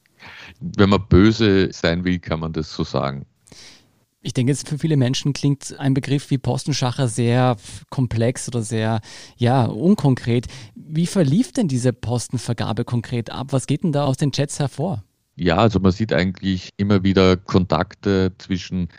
Wenn 0.60 0.90
man 0.90 1.06
böse 1.08 1.72
sein 1.72 2.04
will, 2.04 2.18
kann 2.18 2.40
man 2.40 2.52
das 2.52 2.74
so 2.74 2.82
sagen. 2.82 3.24
Ich 4.22 4.34
denke, 4.34 4.52
jetzt 4.52 4.68
für 4.68 4.78
viele 4.78 4.98
Menschen 4.98 5.32
klingt 5.32 5.74
ein 5.78 5.94
Begriff 5.94 6.30
wie 6.30 6.36
Postenschacher 6.36 7.08
sehr 7.08 7.56
komplex 7.88 8.48
oder 8.48 8.62
sehr, 8.62 9.00
ja, 9.36 9.64
unkonkret. 9.64 10.46
Wie 10.74 11.06
verlief 11.06 11.52
denn 11.52 11.68
diese 11.68 11.94
Postenvergabe 11.94 12.84
konkret 12.84 13.30
ab? 13.30 13.48
Was 13.52 13.66
geht 13.66 13.82
denn 13.82 13.92
da 13.92 14.04
aus 14.04 14.18
den 14.18 14.32
Chats 14.32 14.58
hervor? 14.58 15.04
Ja, 15.36 15.56
also 15.56 15.80
man 15.80 15.92
sieht 15.92 16.12
eigentlich 16.12 16.70
immer 16.76 17.02
wieder 17.02 17.38
Kontakte 17.38 18.32
zwischen 18.36 18.90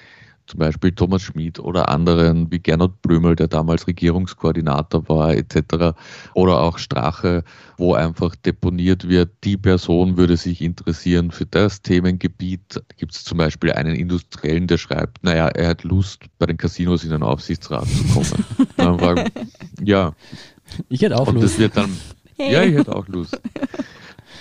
zum 0.47 0.59
Beispiel 0.59 0.91
Thomas 0.91 1.21
Schmid 1.21 1.59
oder 1.59 1.89
anderen 1.89 2.51
wie 2.51 2.59
Gernot 2.59 3.01
Blümel, 3.01 3.35
der 3.35 3.47
damals 3.47 3.87
Regierungskoordinator 3.87 5.07
war, 5.07 5.33
etc. 5.33 5.95
Oder 6.33 6.61
auch 6.61 6.77
Strache, 6.77 7.43
wo 7.77 7.93
einfach 7.93 8.35
deponiert 8.35 9.07
wird, 9.07 9.31
die 9.43 9.57
Person 9.57 10.17
würde 10.17 10.37
sich 10.37 10.61
interessieren 10.61 11.31
für 11.31 11.45
das 11.45 11.81
Themengebiet. 11.81 12.61
Da 12.69 12.81
gibt 12.97 13.13
es 13.13 13.23
zum 13.23 13.37
Beispiel 13.37 13.71
einen 13.71 13.95
Industriellen, 13.95 14.67
der 14.67 14.77
schreibt, 14.77 15.23
naja, 15.23 15.47
er 15.47 15.69
hat 15.69 15.83
Lust, 15.83 16.23
bei 16.39 16.45
den 16.45 16.57
Casinos 16.57 17.03
in 17.03 17.11
den 17.11 17.23
Aufsichtsrat 17.23 17.87
zu 17.87 18.03
kommen. 18.13 18.45
dann 18.77 18.99
fragen, 18.99 19.29
ja. 19.81 20.13
Ich 20.89 21.01
hätte 21.01 21.17
auch 21.17 21.27
Und 21.27 21.35
Lust. 21.35 21.53
Das 21.53 21.59
wird 21.59 21.77
dann, 21.77 21.89
hey. 22.37 22.53
Ja, 22.53 22.63
ich 22.63 22.75
hätte 22.75 22.95
auch 22.95 23.07
Lust. 23.07 23.39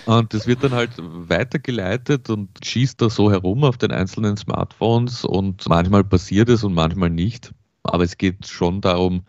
Und 0.07 0.35
das 0.35 0.47
wird 0.47 0.65
dann 0.65 0.73
halt 0.73 0.91
weitergeleitet 0.99 2.31
und 2.31 2.49
schießt 2.65 3.01
da 3.01 3.11
so 3.11 3.31
herum 3.31 3.65
auf 3.65 3.79
den 3.79 3.93
einzelnen 3.93 4.37
Smartphones 4.37 5.25
und 5.25 5.69
manchmal 5.69 6.05
passiert 6.05 6.49
es 6.49 6.65
und 6.65 6.75
manchmal 6.75 7.11
nicht. 7.11 7.53
Aber 7.83 8.05
es 8.05 8.19
geht 8.19 8.47
schon 8.47 8.81
darum, 8.81 9.25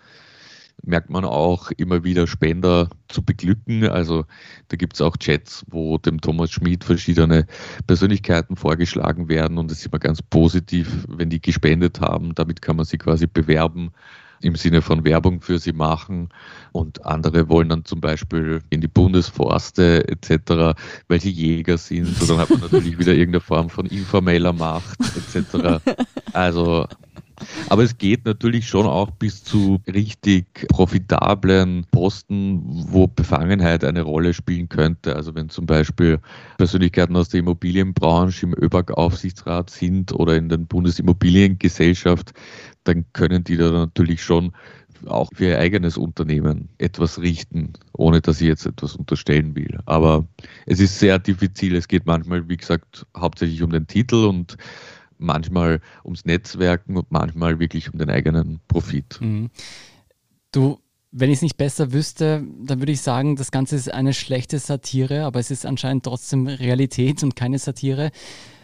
merkt 0.84 1.10
man 1.10 1.26
auch 1.26 1.72
immer 1.72 2.04
wieder 2.04 2.28
Spender 2.28 2.90
zu 3.08 3.24
beglücken. 3.24 3.88
Also 3.88 4.26
da 4.70 4.78
gibt 4.78 4.96
es 4.96 5.02
auch 5.02 5.18
Chats, 5.18 5.64
wo 5.70 5.98
dem 5.98 6.22
Thomas 6.22 6.52
Schmid 6.52 6.84
verschiedene 6.84 7.46
Persönlichkeiten 7.88 8.56
vorgeschlagen 8.56 9.30
werden 9.30 9.58
und 9.58 9.70
das 9.70 9.80
ist 9.80 9.88
immer 9.88 10.00
ganz 10.00 10.22
positiv, 10.22 11.06
wenn 11.08 11.30
die 11.30 11.42
gespendet 11.42 12.02
haben. 12.02 12.34
Damit 12.36 12.62
kann 12.62 12.76
man 12.76 12.86
sie 12.86 12.98
quasi 12.98 13.28
bewerben 13.28 13.92
im 14.44 14.56
Sinne 14.56 14.82
von 14.82 15.04
Werbung 15.04 15.42
für 15.42 15.60
sie 15.60 15.74
machen 15.74 16.30
und 16.72 17.06
andere 17.06 17.50
wollen 17.50 17.70
dann 17.70 17.86
zum 17.86 18.02
Beispiel 18.02 18.62
in 18.70 18.82
die 18.82 18.88
Bundesforste 18.88 20.08
etc., 20.08 20.78
weil 21.08 21.20
sie 21.22 21.32
Jäger 21.32 21.78
sind. 21.78 22.16
So 22.18 22.26
dann 22.26 22.40
hat 22.40 22.50
man 22.50 22.62
natürlich 22.62 22.98
wieder 23.00 23.14
irgendeine 23.14 23.42
Form 23.42 23.70
von 23.70 23.86
informeller 23.86 24.54
Macht 24.54 25.00
etc. 25.00 25.82
Also 26.34 26.88
aber 27.70 27.84
es 27.84 27.98
geht 27.98 28.26
natürlich 28.26 28.68
schon 28.68 28.86
auch 28.86 29.12
bis 29.12 29.44
zu 29.44 29.80
richtig 29.88 30.68
profitablen 30.70 31.86
Posten, 31.92 32.62
wo 32.66 33.08
Befangenheit 33.08 33.84
eine 33.84 34.02
Rolle 34.02 34.34
spielen 34.34 34.70
könnte. 34.70 35.16
Also 35.16 35.36
wenn 35.36 35.50
zum 35.50 35.66
Beispiel 35.66 36.20
Persönlichkeiten 36.58 37.16
aus 37.16 37.30
der 37.30 37.42
Immobilienbranche 37.42 38.46
im 38.46 38.54
ÖBAG-Aufsichtsrat 38.54 39.70
sind 39.70 40.14
oder 40.14 40.36
in 40.36 40.50
der 40.50 40.58
Bundesimmobiliengesellschaft, 40.58 42.34
dann 42.84 43.06
können 43.14 43.44
die 43.44 43.58
da 43.58 43.72
natürlich 43.72 44.24
schon 44.24 44.52
auch 45.08 45.30
für 45.34 45.46
ihr 45.46 45.60
eigenes 45.60 45.98
Unternehmen 45.98 46.70
etwas 46.78 47.20
richten, 47.20 47.74
ohne 47.94 48.22
dass 48.22 48.42
ich 48.42 48.48
jetzt 48.48 48.66
etwas 48.66 48.96
unterstellen 48.96 49.56
will. 49.56 49.80
Aber 49.86 50.28
es 50.66 50.80
ist 50.80 51.00
sehr 51.00 51.20
diffizil. 51.20 51.76
Es 51.76 51.88
geht 51.88 52.06
manchmal, 52.06 52.48
wie 52.50 52.58
gesagt, 52.58 53.06
hauptsächlich 53.18 53.64
um 53.64 53.72
den 53.72 53.88
Titel 53.88 54.26
und 54.26 54.58
manchmal 55.22 55.82
ums 56.04 56.26
Netzwerken 56.26 56.98
und 56.98 57.12
manchmal 57.12 57.60
wirklich 57.60 57.92
um 57.92 58.00
den 58.00 58.10
eigenen 58.10 58.60
Profit. 58.68 59.20
Mhm. 59.22 59.50
Du, 60.52 60.80
wenn 61.12 61.30
ich 61.30 61.38
es 61.38 61.42
nicht 61.42 61.58
besser 61.58 61.94
wüsste, 61.94 62.44
dann 62.64 62.80
würde 62.80 62.92
ich 62.92 63.02
sagen, 63.02 63.36
das 63.36 63.52
Ganze 63.52 63.76
ist 63.76 63.94
eine 63.94 64.14
schlechte 64.14 64.60
Satire, 64.60 65.24
aber 65.24 65.40
es 65.40 65.52
ist 65.52 65.66
anscheinend 65.66 66.04
trotzdem 66.04 66.48
Realität 66.48 67.24
und 67.24 67.36
keine 67.36 67.60
Satire. 67.60 68.12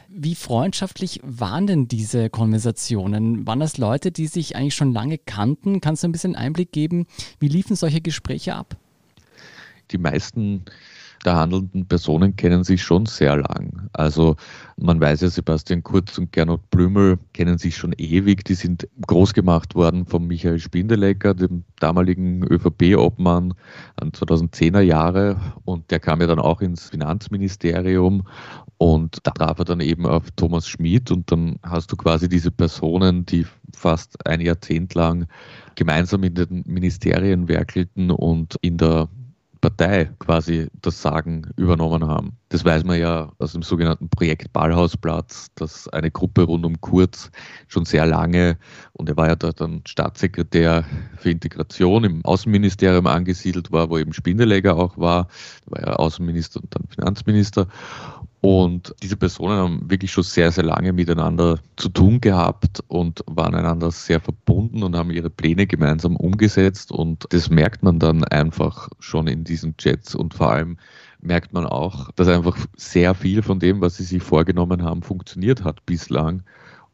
Wie 0.10 0.36
freundschaftlich 0.36 1.20
waren 1.24 1.68
denn 1.68 1.88
diese 1.90 2.30
Konversationen? 2.30 3.46
Waren 3.46 3.60
das 3.60 3.78
Leute, 3.78 4.12
die 4.12 4.28
sich 4.28 4.56
eigentlich 4.56 4.76
schon 4.76 4.94
lange 4.94 5.18
kannten? 5.18 5.82
Kannst 5.82 6.04
du 6.04 6.08
ein 6.08 6.14
bisschen 6.14 6.36
Einblick 6.36 6.72
geben? 6.72 7.08
Wie 7.40 7.50
liefen 7.50 7.76
solche 7.76 8.00
Gespräche 8.00 8.56
ab? 8.56 8.78
Die 9.92 9.98
meisten 9.98 10.64
der 11.26 11.36
handelnden 11.36 11.88
Personen 11.88 12.36
kennen 12.36 12.64
sich 12.64 12.84
schon 12.84 13.06
sehr 13.06 13.38
lang. 13.38 13.90
Also 13.94 14.36
man 14.78 15.02
weiß 15.02 15.22
ja, 15.22 15.30
Sebastian 15.30 15.84
Kurz 15.84 16.18
und 16.18 16.32
Gernot 16.32 16.70
Blümel 16.70 17.18
kennen 17.34 17.58
sich 17.58 17.76
schon 17.76 17.94
ewig. 17.98 18.46
Die 18.46 18.54
sind 18.54 18.88
groß 19.08 19.34
gemacht 19.34 19.76
worden 19.76 20.06
von 20.06 20.28
Michael 20.28 20.60
Spindelecker, 20.60 21.34
dem 21.34 21.64
damaligen 21.80 22.44
ÖVP-Obmann 22.44 23.54
an 23.96 24.12
2010er 24.12 24.82
Jahre. 24.82 25.38
Und 25.66 25.90
der 25.92 26.00
kam 26.00 26.22
ja 26.22 26.28
dann 26.28 26.40
auch 26.40 26.62
ins 26.62 26.90
Finanzministerium 26.90 28.24
und 28.78 29.18
da 29.24 29.32
traf 29.32 29.60
er 29.60 29.66
dann 29.66 29.80
eben 29.80 30.06
auf 30.06 30.30
Thomas 30.36 30.68
Schmid 30.68 31.10
und 31.10 31.32
dann 31.32 31.58
hast 31.64 31.92
du 31.92 31.96
quasi 31.96 32.30
diese 32.30 32.52
Personen, 32.52 33.26
die 33.26 33.46
fast 33.74 34.26
ein 34.28 34.40
Jahrzehnt 34.40 34.94
lang 34.94 35.28
gemeinsam 35.76 36.24
in 36.24 36.36
den 36.36 36.64
Ministerien 36.68 37.48
werkelten 37.48 38.12
und 38.12 38.56
in 38.62 38.78
der 38.78 39.10
Partei 39.68 40.10
quasi 40.20 40.70
das 40.82 41.02
Sagen 41.02 41.52
übernommen 41.58 42.08
haben. 42.08 42.38
Das 42.48 42.64
weiß 42.64 42.86
man 42.86 42.98
ja 42.98 43.34
aus 43.38 43.52
dem 43.52 43.64
sogenannten 43.64 44.08
Projekt 44.08 44.54
Ballhausplatz, 44.54 45.48
dass 45.56 45.90
eine 45.90 46.10
Gruppe 46.10 46.44
rund 46.44 46.66
um 46.66 46.80
Kurz 46.80 47.32
schon 47.68 47.84
sehr 47.84 48.06
lange, 48.06 48.58
und 48.94 49.10
er 49.10 49.18
war 49.18 49.28
ja 49.28 49.36
dort 49.36 49.60
dann 49.60 49.82
Staatssekretär 49.86 50.86
für 51.18 51.32
Integration 51.32 52.06
im 52.06 52.24
Außenministerium 52.24 53.08
angesiedelt 53.08 53.70
war, 53.74 53.90
wo 53.90 53.98
eben 53.98 54.14
Spindelegger 54.14 54.78
auch 54.78 54.98
war, 54.98 55.28
er 55.66 55.72
war 55.72 55.82
ja 55.82 55.96
Außenminister 55.98 56.62
und 56.62 56.74
dann 56.74 56.88
Finanzminister. 56.88 57.68
Und 58.42 58.94
diese 59.02 59.18
Personen 59.18 59.58
haben 59.58 59.90
wirklich 59.90 60.12
schon 60.12 60.24
sehr, 60.24 60.52
sehr 60.52 60.64
lange 60.64 60.94
miteinander 60.94 61.60
zu 61.76 61.90
tun 61.90 62.22
gehabt 62.22 62.84
und 62.88 63.24
waren 63.26 63.56
einander 63.56 63.90
sehr 63.90 64.20
verbunden 64.20 64.84
und 64.84 64.96
haben 64.96 65.10
ihre 65.10 65.32
Pläne 65.32 65.66
gemeinsam 65.66 66.16
umgesetzt. 66.16 66.92
Und 66.92 67.26
das 67.32 67.50
merkt 67.50 67.82
man 67.82 67.98
dann 67.98 68.24
einfach 68.26 68.90
schon 69.00 69.28
in 69.28 69.44
diesen 69.44 69.76
Chats. 69.78 70.14
Und 70.14 70.36
vor 70.36 70.52
allem 70.52 70.78
merkt 71.20 71.52
man 71.52 71.66
auch, 71.66 72.12
dass 72.12 72.28
einfach 72.28 72.58
sehr 72.76 73.16
viel 73.16 73.42
von 73.42 73.60
dem, 73.60 73.82
was 73.82 73.98
sie 73.98 74.04
sich 74.04 74.22
vorgenommen 74.22 74.84
haben, 74.84 75.02
funktioniert 75.02 75.64
hat 75.64 75.86
bislang. 75.88 76.44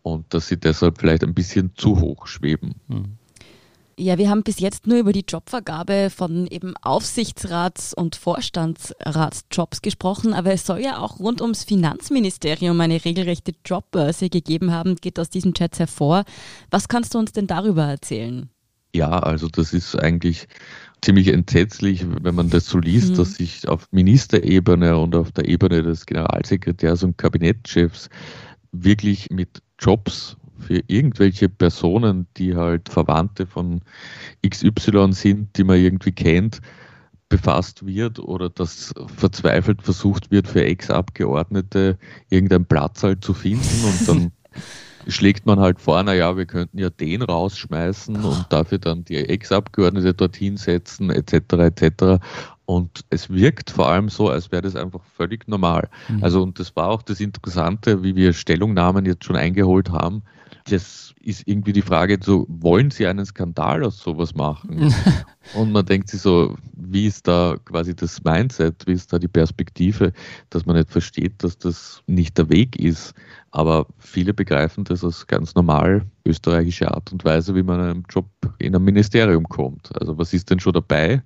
Und 0.02 0.34
dass 0.34 0.48
sie 0.48 0.58
deshalb 0.58 0.98
vielleicht 0.98 1.24
ein 1.24 1.34
bisschen 1.34 1.72
zu 1.76 2.00
hoch 2.00 2.28
schweben. 2.28 2.76
Mhm. 2.88 3.18
Ja, 3.98 4.18
wir 4.18 4.30
haben 4.30 4.42
bis 4.42 4.60
jetzt 4.60 4.88
nur 4.88 4.98
über 4.98 5.14
die 5.14 5.26
Jobvergabe 5.28 6.10
von 6.10 6.48
eben 6.48 6.76
Aufsichtsrats- 6.78 7.94
und 7.94 8.16
Vorstandsratsjobs 8.16 9.84
gesprochen, 9.84 10.34
aber 10.34 10.52
es 10.52 10.66
soll 10.66 10.80
ja 10.80 10.98
auch 10.98 11.20
rund 11.20 11.42
ums 11.42 11.64
Finanzministerium 11.64 12.80
eine 12.82 13.06
regelrechte 13.06 13.54
Jobbörse 13.64 14.30
gegeben 14.30 14.72
haben, 14.72 14.96
geht 14.96 15.20
aus 15.20 15.30
diesen 15.30 15.54
Chats 15.54 15.78
hervor. 15.78 16.24
Was 16.72 16.88
kannst 16.88 17.14
du 17.14 17.20
uns 17.20 17.34
denn 17.34 17.46
darüber 17.46 17.84
erzählen? 17.84 18.50
Ja, 18.96 19.10
also 19.20 19.48
das 19.48 19.74
ist 19.74 19.96
eigentlich 19.96 20.48
ziemlich 21.02 21.28
entsetzlich, 21.28 22.06
wenn 22.22 22.36
man 22.36 22.50
das 22.50 22.68
so 22.68 22.80
liest, 22.80 23.12
mhm. 23.12 23.16
dass 23.16 23.36
sich 23.36 23.68
auf 23.68 23.88
Ministerebene 23.92 24.98
und 24.98 25.16
auf 25.16 25.32
der 25.32 25.48
Ebene 25.48 25.84
des 25.84 26.06
Generalsekretärs 26.06 27.04
und 27.04 27.18
Kabinettschefs 27.18 28.10
wirklich 28.72 29.30
mit 29.30 29.62
Jobs 29.80 30.36
für 30.64 30.82
irgendwelche 30.88 31.50
Personen, 31.50 32.28
die 32.38 32.56
halt 32.56 32.90
Verwandte 32.90 33.46
von 33.46 33.82
XY 34.48 35.12
sind, 35.12 35.58
die 35.58 35.64
man 35.64 35.78
irgendwie 35.78 36.12
kennt, 36.12 36.62
befasst 37.30 37.86
wird 37.86 38.20
oder 38.20 38.50
dass 38.50 38.94
verzweifelt 39.18 39.82
versucht 39.82 40.30
wird, 40.32 40.48
für 40.48 40.64
Ex-Abgeordnete 40.64 41.98
irgendeinen 42.30 42.66
Platz 42.66 43.04
halt 43.04 43.24
zu 43.24 43.34
finden 43.34 43.86
und 43.86 44.08
dann 44.08 44.32
schlägt 45.08 45.46
man 45.46 45.60
halt 45.60 45.82
vor, 45.82 46.02
naja, 46.04 46.38
wir 46.38 46.46
könnten 46.46 46.78
ja 46.78 46.90
den 46.90 47.22
rausschmeißen 47.22 48.16
und 48.24 48.46
dafür 48.50 48.78
dann 48.78 49.04
die 49.04 49.18
Ex-Abgeordnete 49.18 50.14
dorthin 50.14 50.58
setzen, 50.58 51.10
etc. 51.10 51.54
etc. 51.54 52.24
Und 52.66 53.04
es 53.10 53.30
wirkt 53.30 53.70
vor 53.70 53.90
allem 53.90 54.10
so, 54.10 54.30
als 54.30 54.52
wäre 54.52 54.62
das 54.62 54.76
einfach 54.76 55.02
völlig 55.18 55.48
normal. 55.48 55.90
Mhm. 56.08 56.24
Also, 56.24 56.42
und 56.42 56.60
das 56.60 56.76
war 56.76 56.90
auch 56.90 57.02
das 57.02 57.20
Interessante, 57.20 58.04
wie 58.04 58.16
wir 58.16 58.34
Stellungnahmen 58.34 59.06
jetzt 59.06 59.26
schon 59.26 59.36
eingeholt 59.36 59.90
haben. 59.90 60.24
Das 60.66 61.14
ist 61.20 61.48
irgendwie 61.48 61.74
die 61.74 61.82
Frage, 61.82 62.18
so, 62.22 62.46
wollen 62.48 62.92
Sie 62.92 63.06
einen 63.06 63.26
Skandal 63.26 63.84
aus 63.84 63.98
sowas 64.00 64.34
machen? 64.34 64.94
und 65.56 65.72
man 65.72 65.86
denkt 65.86 66.10
sich 66.10 66.22
so, 66.22 66.56
wie 66.74 67.08
ist 67.08 67.28
da 67.28 67.58
quasi 67.66 67.96
das 67.96 68.24
Mindset, 68.24 68.88
wie 68.88 68.94
ist 68.94 69.12
da 69.12 69.20
die 69.20 69.28
Perspektive, 69.28 70.14
dass 70.50 70.66
man 70.66 70.78
nicht 70.78 70.90
versteht, 70.90 71.44
dass 71.44 71.58
das 71.58 72.02
nicht 72.08 72.38
der 72.38 72.50
Weg 72.50 72.78
ist. 72.80 73.14
Aber 73.52 73.88
viele 74.00 74.34
begreifen 74.34 74.84
das 74.86 75.04
als 75.04 75.28
ganz 75.28 75.54
normal 75.56 76.06
österreichische 76.26 76.92
Art 76.92 77.12
und 77.12 77.24
Weise, 77.26 77.56
wie 77.56 77.64
man 77.64 77.80
einem 77.80 78.04
Job 78.10 78.28
in 78.60 78.76
einem 78.76 78.86
Ministerium 78.86 79.48
kommt. 79.48 79.90
Also 80.00 80.18
was 80.18 80.34
ist 80.34 80.50
denn 80.50 80.60
schon 80.60 80.74
dabei? 80.74 81.22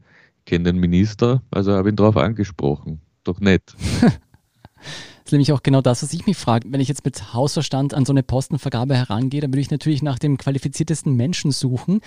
kenne 0.47 0.63
den 0.63 0.77
Minister, 0.77 1.43
also 1.51 1.73
habe 1.73 1.89
ihn 1.89 1.95
darauf 1.95 2.17
angesprochen. 2.17 3.01
Doch 3.23 3.39
nett. 3.39 3.75
das 5.27 5.31
ist 5.31 5.33
nämlich 5.33 5.51
auch 5.51 5.61
genau 5.61 5.81
das, 5.81 6.03
was 6.03 6.13
ich 6.13 6.25
mich 6.25 6.37
frage. 6.37 6.71
Wenn 6.71 6.79
ich 6.79 6.87
jetzt 6.87 7.03
mit 7.03 7.33
Hausverstand 7.33 7.93
an 7.93 8.05
so 8.05 8.13
eine 8.13 8.23
Postenvergabe 8.23 8.95
herangehe, 8.95 9.41
dann 9.41 9.51
würde 9.51 9.59
ich 9.59 9.69
natürlich 9.69 10.01
nach 10.01 10.19
dem 10.19 10.37
qualifiziertesten 10.37 11.17
Menschen 11.17 11.51
suchen. 11.51 11.99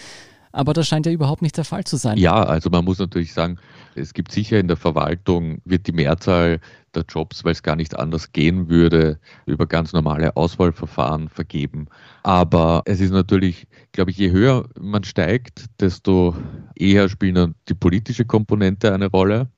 Aber 0.53 0.73
das 0.73 0.89
scheint 0.89 1.05
ja 1.05 1.12
überhaupt 1.12 1.43
nicht 1.43 1.55
der 1.59 1.67
Fall 1.67 1.85
zu 1.85 1.99
sein. 1.99 2.17
Ja, 2.17 2.43
also 2.43 2.71
man 2.71 2.83
muss 2.83 2.99
natürlich 2.99 3.35
sagen, 3.35 3.59
es 3.95 4.15
gibt 4.15 4.33
sicher 4.33 4.59
in 4.59 4.69
der 4.69 4.79
Verwaltung, 4.79 5.61
wird 5.67 5.87
die 5.87 5.93
Mehrzahl 5.93 6.61
der 6.95 7.05
Jobs, 7.07 7.45
weil 7.45 7.53
es 7.53 7.62
gar 7.62 7.77
nicht 7.77 7.99
anders 7.99 8.33
gehen 8.33 8.71
würde, 8.71 9.21
über 9.45 9.67
ganz 9.67 9.93
normale 9.93 10.35
Auswahlverfahren 10.35 11.29
vergeben. 11.29 11.89
Aber 12.23 12.81
es 12.87 13.00
ist 13.00 13.12
natürlich, 13.12 13.67
glaube 13.93 14.12
ich, 14.12 14.17
je 14.17 14.31
höher 14.31 14.67
man 14.81 15.05
steigt, 15.05 15.67
desto 15.79 16.35
eher 16.75 17.11
spielt 17.11 17.37
dann 17.37 17.55
die 17.69 17.75
politische 17.75 18.25
Komponente 18.25 18.95
eine 18.95 19.09
Rolle. 19.09 19.50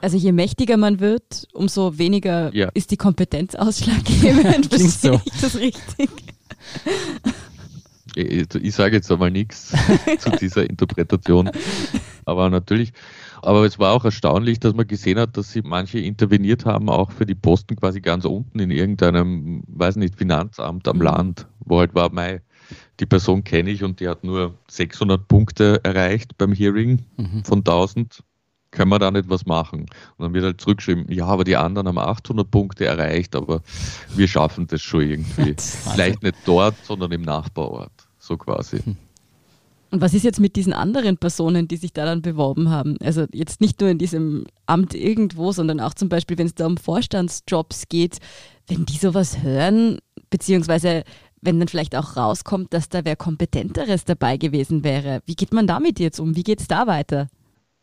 Also 0.00 0.16
je 0.16 0.32
mächtiger 0.32 0.76
man 0.76 1.00
wird, 1.00 1.48
umso 1.52 1.98
weniger 1.98 2.54
ja. 2.54 2.70
ist 2.74 2.90
die 2.90 2.96
Kompetenz 2.96 3.54
ausschlaggebend. 3.54 4.70
Klingt 4.70 4.90
so. 4.90 5.20
ich 5.24 5.40
das 5.40 5.56
richtig? 5.56 6.10
Ich, 8.14 8.54
ich 8.54 8.74
sage 8.74 8.96
jetzt 8.96 9.10
einmal 9.10 9.30
nichts 9.30 9.72
zu 10.18 10.30
dieser 10.30 10.68
Interpretation. 10.68 11.50
Aber 12.24 12.50
natürlich, 12.50 12.92
aber 13.42 13.64
es 13.64 13.78
war 13.78 13.92
auch 13.92 14.04
erstaunlich, 14.04 14.60
dass 14.60 14.74
man 14.74 14.86
gesehen 14.86 15.18
hat, 15.18 15.36
dass 15.36 15.52
sie 15.52 15.62
manche 15.62 15.98
interveniert 15.98 16.64
haben, 16.64 16.88
auch 16.88 17.10
für 17.12 17.26
die 17.26 17.34
Posten 17.34 17.76
quasi 17.76 18.00
ganz 18.00 18.24
unten 18.24 18.58
in 18.58 18.70
irgendeinem, 18.70 19.62
weiß 19.68 19.96
nicht, 19.96 20.16
Finanzamt 20.16 20.88
am 20.88 20.96
mhm. 20.96 21.02
Land, 21.02 21.46
wo 21.60 21.78
halt 21.78 21.94
war, 21.94 22.12
mei, 22.12 22.42
die 23.00 23.06
Person 23.06 23.44
kenne 23.44 23.70
ich 23.70 23.84
und 23.84 24.00
die 24.00 24.08
hat 24.08 24.24
nur 24.24 24.54
600 24.68 25.26
Punkte 25.28 25.80
erreicht 25.84 26.36
beim 26.36 26.52
Hearing 26.52 27.04
mhm. 27.16 27.44
von 27.44 27.58
1000 27.60 28.22
können 28.70 28.90
wir 28.90 28.98
da 28.98 29.10
nicht 29.10 29.28
was 29.28 29.46
machen? 29.46 29.80
Und 30.16 30.24
dann 30.24 30.34
wird 30.34 30.44
halt 30.44 30.60
zurückgeschrieben, 30.60 31.10
ja, 31.10 31.26
aber 31.26 31.44
die 31.44 31.56
anderen 31.56 31.88
haben 31.88 31.98
800 31.98 32.50
Punkte 32.50 32.86
erreicht, 32.86 33.34
aber 33.34 33.62
wir 34.14 34.28
schaffen 34.28 34.66
das 34.66 34.82
schon 34.82 35.02
irgendwie. 35.02 35.54
Vielleicht 35.58 36.22
nicht 36.22 36.36
dort, 36.44 36.74
sondern 36.84 37.12
im 37.12 37.22
Nachbarort, 37.22 37.92
so 38.18 38.36
quasi. 38.36 38.80
Hm. 38.80 38.96
Und 39.90 40.02
was 40.02 40.12
ist 40.12 40.22
jetzt 40.22 40.38
mit 40.38 40.56
diesen 40.56 40.74
anderen 40.74 41.16
Personen, 41.16 41.66
die 41.66 41.76
sich 41.76 41.94
da 41.94 42.04
dann 42.04 42.20
beworben 42.20 42.68
haben? 42.68 42.98
Also 43.02 43.24
jetzt 43.32 43.60
nicht 43.60 43.80
nur 43.80 43.88
in 43.88 43.96
diesem 43.98 44.44
Amt 44.66 44.94
irgendwo, 44.94 45.52
sondern 45.52 45.80
auch 45.80 45.94
zum 45.94 46.10
Beispiel, 46.10 46.36
wenn 46.36 46.46
es 46.46 46.54
da 46.54 46.66
um 46.66 46.76
Vorstandsjobs 46.76 47.88
geht, 47.88 48.18
wenn 48.66 48.84
die 48.84 48.98
sowas 48.98 49.42
hören, 49.42 49.98
beziehungsweise 50.28 51.04
wenn 51.40 51.58
dann 51.58 51.68
vielleicht 51.68 51.96
auch 51.96 52.16
rauskommt, 52.16 52.74
dass 52.74 52.90
da 52.90 53.04
wer 53.04 53.16
Kompetenteres 53.16 54.04
dabei 54.04 54.36
gewesen 54.36 54.84
wäre. 54.84 55.22
Wie 55.24 55.36
geht 55.36 55.54
man 55.54 55.66
damit 55.66 56.00
jetzt 56.00 56.20
um? 56.20 56.36
Wie 56.36 56.42
geht 56.42 56.60
es 56.60 56.68
da 56.68 56.86
weiter? 56.86 57.28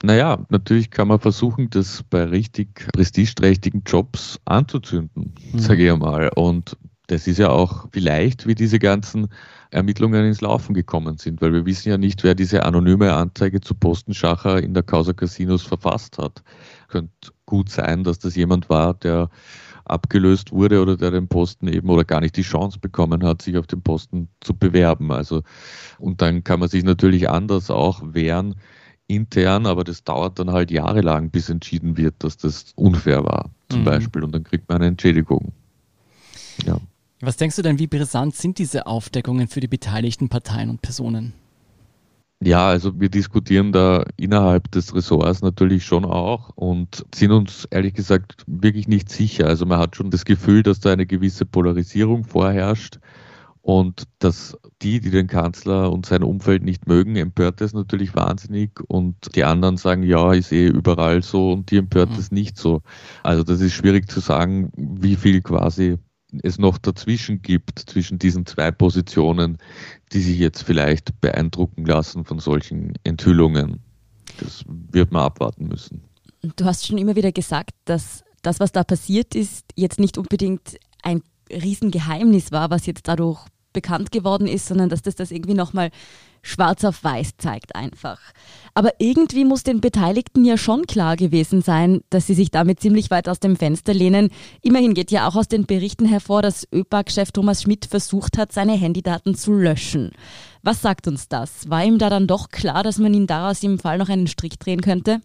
Naja, 0.06 0.46
natürlich 0.50 0.91
kann 0.91 1.08
man 1.08 1.20
versuchen, 1.20 1.72
das 1.72 2.04
bei 2.04 2.26
richtig 2.26 2.88
prestigeträchtigen 2.94 3.82
Jobs 3.88 4.39
anzuzünden, 4.46 5.34
mhm. 5.52 5.58
sage 5.58 5.84
ich 5.84 5.91
einmal. 5.91 6.30
Und 6.36 6.78
das 7.08 7.26
ist 7.26 7.39
ja 7.39 7.50
auch 7.50 7.88
vielleicht, 7.91 8.46
wie 8.46 8.54
diese 8.54 8.78
ganzen 8.78 9.30
Ermittlungen 9.72 10.24
ins 10.24 10.41
Laufen 10.41 10.76
gekommen 10.76 11.18
sind, 11.18 11.41
weil 11.41 11.54
wir 11.54 11.65
wissen 11.65 11.89
ja 11.89 11.98
nicht, 11.98 12.24
wer 12.24 12.36
diese 12.36 12.63
anonyme 12.65 13.13
Anzeige 13.13 13.62
zu 13.62 13.74
Postenschacher 13.74 14.62
in 14.62 14.76
der 14.76 14.84
Causa 14.84 15.13
Casinos 15.13 15.63
verfasst 15.63 16.20
hat. 16.20 16.44
Könnte 16.88 17.32
gut 17.48 17.72
sein, 17.72 18.04
dass 18.04 18.20
das 18.20 18.36
jemand 18.36 18.70
war, 18.70 18.94
der 18.94 19.32
abgelöst 19.86 20.52
wurde 20.52 20.84
oder 20.84 20.98
der 20.98 21.10
den 21.10 21.28
Posten 21.28 21.68
eben 21.68 21.89
oder 21.89 22.04
gar 22.04 22.22
nicht 22.22 22.38
die 22.38 22.44
Chance 22.44 22.78
bekommen 22.80 23.24
hat, 23.24 23.41
sich 23.41 23.58
auf 23.58 23.65
den 23.65 23.82
Posten 23.82 24.30
zu 24.41 24.56
bewerben. 24.56 25.12
Also, 25.12 25.41
und 25.98 26.22
dann 26.22 26.44
kann 26.44 26.60
man 26.60 26.70
sich 26.70 26.84
natürlich 26.84 27.28
anders 27.28 27.72
auch 27.72 28.02
wehren, 28.04 28.54
intern, 29.08 29.65
aber 29.65 29.84
das 29.84 30.04
dauert 30.04 30.39
dann 30.39 30.52
halt 30.52 30.72
jahrelang, 30.72 31.30
bis 31.30 31.50
entschieden 31.50 31.98
wird, 31.98 32.15
dass 32.20 32.38
das 32.38 32.74
unfair 32.76 33.24
war, 33.24 33.52
zum 33.70 33.82
mhm. 33.82 33.86
Beispiel. 33.86 34.24
Und 34.24 34.32
dann 34.34 34.44
kriegt 34.44 34.68
man 34.70 34.78
eine 34.78 34.88
Entschädigung. 34.88 35.54
Ja. 36.65 36.78
Was 37.22 37.38
denkst 37.38 37.56
du 37.56 37.62
denn, 37.62 37.80
wie 37.80 37.88
brisant 37.88 38.36
sind 38.36 38.58
diese 38.60 38.88
Aufdeckungen 38.88 39.48
für 39.48 39.60
die 39.60 39.68
beteiligten 39.68 40.30
Parteien 40.30 40.70
und 40.70 40.82
Personen? 40.82 41.34
Ja, 42.44 42.68
also 42.68 43.00
wir 43.00 43.10
diskutieren 43.10 43.72
da 43.72 44.04
innerhalb 44.18 44.70
des 44.72 44.94
Ressorts 44.94 45.41
natürlich 45.41 45.86
schon 45.86 46.04
auch 46.04 46.50
und 46.56 47.06
sind 47.15 47.32
uns 47.32 47.65
ehrlich 47.72 47.94
gesagt 47.94 48.44
wirklich 48.46 48.88
nicht 48.88 49.10
sicher. 49.10 49.48
Also 49.48 49.65
man 49.65 49.80
hat 49.80 49.96
schon 49.96 50.12
das 50.12 50.26
Gefühl, 50.26 50.62
dass 50.62 50.82
da 50.82 50.91
eine 50.91 51.06
gewisse 51.06 51.46
Polarisierung 51.46 52.26
vorherrscht 52.26 53.00
und 53.65 54.04
dass 54.19 54.56
die, 54.84 54.99
die 54.99 55.10
den 55.10 55.25
Kanzler 55.25 55.91
und 55.91 56.06
sein 56.06 56.21
Umfeld 56.21 56.62
nicht 56.62 56.88
mögen, 56.88 57.15
empört 57.15 57.62
es 57.62 57.73
natürlich 57.73 58.13
wahnsinnig. 58.13 58.80
Und 58.88 59.15
die 59.36 59.43
anderen 59.43 59.78
sagen, 59.78 60.04
ja, 60.04 60.34
ich 60.34 60.45
sehe 60.45 60.69
überall 60.69 61.23
so 61.23 61.54
und 61.54 61.71
die 61.71 61.78
empört 61.78 62.12
es 62.15 62.30
mhm. 62.30 62.36
nicht 62.36 62.60
so. 62.60 62.84
Also 63.23 63.41
das 63.41 63.62
ist 63.62 63.73
schwierig 63.73 64.08
zu 64.08 64.19
sagen, 64.19 64.71
wie 64.78 65.15
viel 65.15 65.41
quasi 65.41 65.97
es 66.43 66.60
noch 66.60 66.78
dazwischen 66.78 67.41
gibt, 67.41 67.80
zwischen 67.80 68.19
diesen 68.19 68.45
zwei 68.45 68.69
Positionen, 68.69 69.58
die 70.13 70.21
sich 70.21 70.38
jetzt 70.38 70.62
vielleicht 70.62 71.19
beeindrucken 71.19 71.88
lassen 71.88 72.23
von 72.23 72.38
solchen 72.38 72.93
Enthüllungen. 73.04 73.80
Das 74.38 74.63
wird 74.67 75.12
man 75.12 75.23
abwarten 75.23 75.69
müssen. 75.69 76.04
Du 76.56 76.65
hast 76.65 76.86
schon 76.86 76.99
immer 76.99 77.15
wieder 77.15 77.32
gesagt, 77.32 77.71
dass 77.86 78.23
das, 78.43 78.60
was 78.60 78.71
da 78.71 78.84
passiert 78.84 79.34
ist, 79.34 79.65
jetzt 79.75 79.99
nicht 79.99 80.19
unbedingt 80.19 80.78
ein 81.01 81.23
Riesengeheimnis 81.51 82.51
war, 82.51 82.69
was 82.69 82.86
jetzt 82.86 83.08
dadurch 83.08 83.47
bekannt 83.76 84.12
geworden 84.12 84.48
ist, 84.48 84.66
sondern 84.66 84.90
dass 84.90 85.04
das 85.04 85.14
das 85.14 85.30
irgendwie 85.30 85.54
nochmal 85.54 85.92
schwarz 86.42 86.84
auf 86.84 87.04
weiß 87.04 87.38
zeigt 87.38 87.76
einfach. 87.76 88.20
Aber 88.74 88.92
irgendwie 89.00 89.46
muss 89.46 89.64
den 89.64 89.82
Beteiligten 89.82 90.46
ja 90.46 90.58
schon 90.58 90.88
klar 90.88 91.16
gewesen 91.16 91.62
sein, 91.62 92.02
dass 92.10 92.28
sie 92.28 92.34
sich 92.34 92.52
damit 92.52 92.80
ziemlich 92.80 93.12
weit 93.12 93.30
aus 93.30 93.40
dem 93.40 93.56
Fenster 93.56 93.94
lehnen. 93.94 94.30
Immerhin 94.62 94.94
geht 94.94 95.12
ja 95.12 95.28
auch 95.28 95.36
aus 95.36 95.48
den 95.48 95.66
Berichten 95.66 96.06
hervor, 96.06 96.42
dass 96.42 96.68
ÖPAG-Chef 96.74 97.32
Thomas 97.32 97.64
Schmidt 97.64 97.86
versucht 97.86 98.38
hat, 98.38 98.52
seine 98.52 98.74
Handydaten 98.74 99.36
zu 99.36 99.54
löschen. 99.54 100.12
Was 100.62 100.82
sagt 100.82 101.08
uns 101.08 101.28
das? 101.28 101.70
War 101.70 101.84
ihm 101.84 101.98
da 101.98 102.10
dann 102.10 102.28
doch 102.28 102.50
klar, 102.50 102.84
dass 102.84 102.98
man 102.98 103.14
ihn 103.14 103.28
daraus 103.28 103.62
im 103.64 103.80
Fall 103.80 103.98
noch 103.98 104.10
einen 104.10 104.28
Strick 104.28 104.60
drehen 104.60 104.82
könnte? 104.82 105.22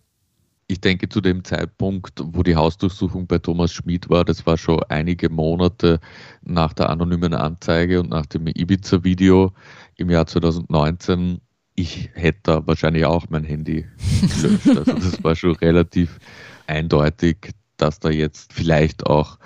Ich 0.71 0.81
denke, 0.81 1.09
zu 1.09 1.21
dem 1.21 1.43
Zeitpunkt, 1.43 2.23
wo 2.25 2.45
die 2.45 2.55
Hausdurchsuchung 2.55 3.27
bei 3.27 3.39
Thomas 3.39 3.73
Schmid 3.73 4.09
war, 4.09 4.25
das 4.25 4.47
war 4.47 4.57
schon 4.57 4.81
einige 4.89 5.29
Monate 5.29 5.99
nach 6.43 6.73
der 6.75 6.91
anonymen 6.91 7.35
Anzeige 7.35 7.99
und 7.99 8.11
nach 8.11 8.25
dem 8.27 8.47
Ibiza-Video 8.47 9.53
im 9.97 10.11
Jahr 10.11 10.29
2019. 10.29 11.41
Ich 11.75 12.11
hätte 12.15 12.39
da 12.45 12.67
wahrscheinlich 12.69 13.05
auch 13.05 13.27
mein 13.31 13.43
Handy 13.43 13.85
gelöscht. 14.21 14.69
Also 14.69 14.93
das 14.93 15.25
war 15.25 15.35
schon 15.35 15.57
relativ 15.57 16.21
eindeutig, 16.69 17.51
dass 17.77 17.99
da 17.99 18.09
jetzt 18.09 18.53
vielleicht 18.53 19.05
auch 19.07 19.41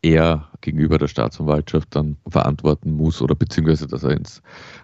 er 0.00 0.48
gegenüber 0.62 0.96
der 0.96 1.08
Staatsanwaltschaft 1.08 1.94
dann 1.94 2.16
verantworten 2.26 2.92
muss 2.92 3.20
oder 3.20 3.34
beziehungsweise, 3.34 3.88
dass 3.88 4.04
er 4.04 4.12
ins 4.12 4.40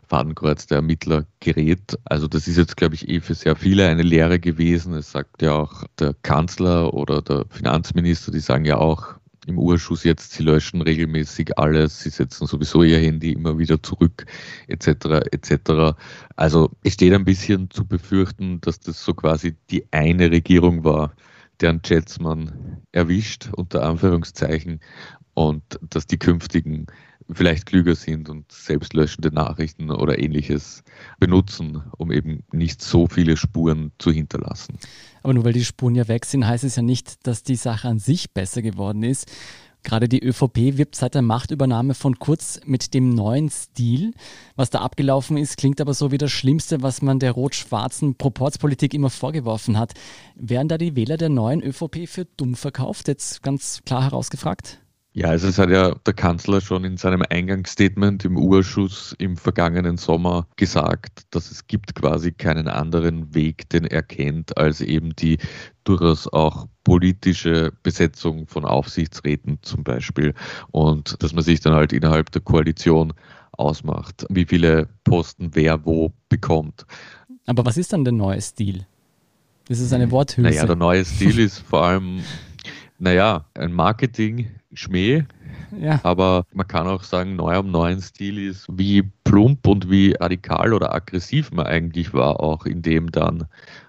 Fadenkreuz 0.09 0.67
der 0.67 0.77
Ermittler 0.77 1.27
gerät. 1.41 1.99
Also 2.05 2.29
das 2.29 2.49
ist 2.49 2.57
jetzt, 2.57 2.77
glaube 2.77 2.95
ich, 2.95 3.09
eh 3.09 3.21
für 3.21 3.35
sehr 3.35 3.57
viele 3.57 3.87
eine 3.87 4.03
Lehre 4.03 4.39
gewesen. 4.39 4.95
Es 4.95 5.13
sagt 5.13 5.43
ja 5.43 5.53
auch 5.53 5.85
der 5.99 6.15
Kanzler 6.23 6.95
oder 6.95 7.23
der 7.23 7.45
Finanzminister, 7.51 8.33
die 8.33 8.41
sagen 8.41 8.65
ja 8.65 8.79
auch 8.79 9.19
im 9.47 9.59
Urschuss 9.59 10.05
jetzt, 10.05 10.33
sie 10.33 10.43
löschen 10.43 10.83
regelmäßig 10.83 11.59
alles, 11.59 12.01
sie 12.01 12.11
setzen 12.11 12.47
sowieso 12.47 12.83
ihr 12.83 12.99
Handy 12.99 13.33
immer 13.33 13.59
wieder 13.59 13.83
zurück, 13.83 14.27
etc. 14.67 15.27
etc. 15.33 15.97
Also 16.37 16.71
es 16.85 16.95
steht 16.95 17.15
ein 17.15 17.25
bisschen 17.25 17.71
zu 17.71 17.87
befürchten, 17.87 18.61
dass 18.61 18.79
das 18.81 19.03
so 19.03 19.15
quasi 19.15 19.57
die 19.71 19.85
eine 19.91 20.31
Regierung 20.31 20.85
war, 20.85 21.15
deren 21.61 21.81
Chats 21.83 22.21
man 22.21 22.83
erwischt, 22.93 23.49
unter 23.57 23.85
Anführungszeichen, 23.85 24.81
und 25.33 25.63
dass 25.89 26.07
die 26.07 26.19
künftigen 26.19 26.87
vielleicht 27.31 27.67
klüger 27.67 27.95
sind 27.95 28.29
und 28.29 28.51
selbstlöschende 28.51 29.33
Nachrichten 29.33 29.91
oder 29.91 30.19
ähnliches 30.19 30.83
benutzen, 31.19 31.83
um 31.97 32.11
eben 32.11 32.45
nicht 32.53 32.83
so 32.83 33.07
viele 33.07 33.37
Spuren 33.37 33.93
zu 33.99 34.11
hinterlassen. 34.11 34.79
Aber 35.23 35.35
nur 35.35 35.45
weil 35.45 35.53
die 35.53 35.65
Spuren 35.65 35.95
ja 35.95 36.09
weg 36.09 36.25
sind, 36.25 36.47
heißt 36.47 36.65
es 36.65 36.77
ja 36.77 36.83
nicht, 36.83 37.27
dass 37.27 37.43
die 37.43 37.57
Sache 37.57 37.89
an 37.89 37.99
sich 37.99 38.33
besser 38.33 38.63
geworden 38.63 39.03
ist. 39.03 39.31
Gerade 39.85 40.09
die 40.09 40.23
ÖVP 40.23 40.77
wirbt 40.77 40.97
seit 40.97 41.15
der 41.15 41.23
Machtübernahme 41.23 41.95
von 41.95 42.19
Kurz 42.19 42.61
mit 42.65 42.95
dem 42.95 43.11
neuen 43.11 43.49
Stil. 43.49 44.13
Was 44.57 44.71
da 44.71 44.81
abgelaufen 44.81 45.37
ist, 45.37 45.57
klingt 45.57 45.81
aber 45.81 45.95
so 45.95 46.11
wie 46.11 46.19
das 46.19 46.33
Schlimmste, 46.33 46.83
was 46.83 47.01
man 47.01 47.21
der 47.21 47.33
rot-schwarzen 47.33 48.17
Proportspolitik 48.17 48.93
immer 48.93 49.09
vorgeworfen 49.09 49.79
hat. 49.79 49.95
Wären 50.35 50.69
da 50.69 50.79
die 50.79 50.97
Wähler 50.97 51.17
der 51.17 51.29
neuen 51.29 51.63
ÖVP 51.63 52.09
für 52.09 52.25
dumm 52.25 52.55
verkauft? 52.55 53.09
Jetzt 53.09 53.43
ganz 53.43 53.81
klar 53.85 54.03
herausgefragt? 54.03 54.81
Ja, 55.15 55.29
also 55.29 55.49
es 55.49 55.59
hat 55.59 55.71
ja 55.71 55.95
der 55.95 56.15
Kanzler 56.15 56.61
schon 56.61 56.85
in 56.85 56.97
seinem 56.97 57.25
Eingangsstatement 57.29 58.25
im 58.25 58.37
Urschuss 58.37 59.17
im 59.19 59.37
vergangenen 59.37 59.97
Sommer 59.97 60.47
gesagt, 60.57 61.23
dass 61.31 61.51
es 61.51 61.67
gibt 61.67 61.95
quasi 61.95 62.31
keinen 62.33 62.69
anderen 62.69 63.35
Weg, 63.35 63.69
den 63.71 63.85
er 63.85 64.03
kennt, 64.03 64.57
als 64.59 64.81
eben 64.81 65.17
die 65.17 65.39
durchaus 65.85 66.33
auch 66.33 66.67
politische 66.85 67.73
Besetzung 67.83 68.47
von 68.47 68.65
Aufsichtsräten 68.65 69.59
zum 69.63 69.83
Beispiel 69.83 70.35
und 70.71 71.21
dass 71.23 71.33
man 71.33 71.43
sich 71.43 71.61
dann 71.61 71.73
halt 71.73 71.93
innerhalb 71.93 72.31
der 72.31 72.43
Koalition 72.43 73.15
ausmacht, 73.53 74.27
wie 74.29 74.45
viele 74.45 74.89
Posten 75.05 75.51
wer 75.55 75.85
wo 75.85 76.13
bekommt. 76.29 76.87
Aber 77.47 77.65
was 77.65 77.77
ist 77.79 77.93
dann 77.93 78.05
der 78.05 78.13
neue 78.13 78.41
Stil? 78.41 78.87
Das 79.69 79.81
ist 79.81 79.93
eine 79.93 80.11
Worthülse. 80.11 80.51
Naja, 80.51 80.67
der 80.67 80.77
neue 80.77 81.05
Stil 81.05 81.39
ist 81.41 81.59
vor 81.59 81.83
allem 81.83 82.21
naja, 82.99 83.47
ein 83.55 83.73
Marketing-Schmäh. 83.73 85.25
Ja. 85.79 86.01
Aber 86.03 86.45
man 86.53 86.67
kann 86.67 86.87
auch 86.87 87.03
sagen, 87.03 87.37
neu 87.37 87.55
am 87.55 87.71
neuen 87.71 88.01
Stil 88.01 88.39
ist, 88.39 88.67
wie 88.71 89.03
plump 89.25 89.67
und 89.67 89.91
wie 89.91 90.13
radikal 90.13 90.73
oder 90.73 90.95
aggressiv 90.95 91.51
man 91.53 91.67
eigentlich 91.67 92.13
war, 92.15 92.41
auch 92.41 92.65
in 92.65 92.83
dem 92.83 93.13
dann 93.13 93.47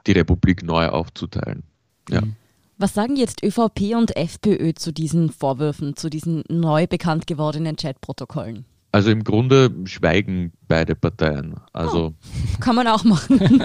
die 0.08 0.12
Republik 0.12 0.64
neu 0.64 0.88
aufzuteilen. 0.88 1.64
Ja. 2.10 2.22
Mhm. 2.22 2.36
Was 2.78 2.94
sagen 2.94 3.18
jetzt 3.18 3.44
ÖVP 3.44 3.94
und 3.94 4.16
FPÖ 4.16 4.74
zu 4.74 4.94
diesen 4.94 5.32
Vorwürfen, 5.32 5.98
zu 5.98 6.10
diesen 6.10 6.44
neu 6.48 6.88
bekannt 6.88 7.28
gewordenen 7.28 7.76
Chatprotokollen? 7.76 8.64
Also 8.92 9.12
im 9.12 9.26
Grunde 9.26 9.70
schweigen 9.84 10.54
beide 10.68 10.96
Parteien. 10.96 11.56
Also 11.74 12.14
oh, 12.14 12.60
kann 12.62 12.76
man 12.76 12.88
auch 12.88 13.04
machen. 13.04 13.64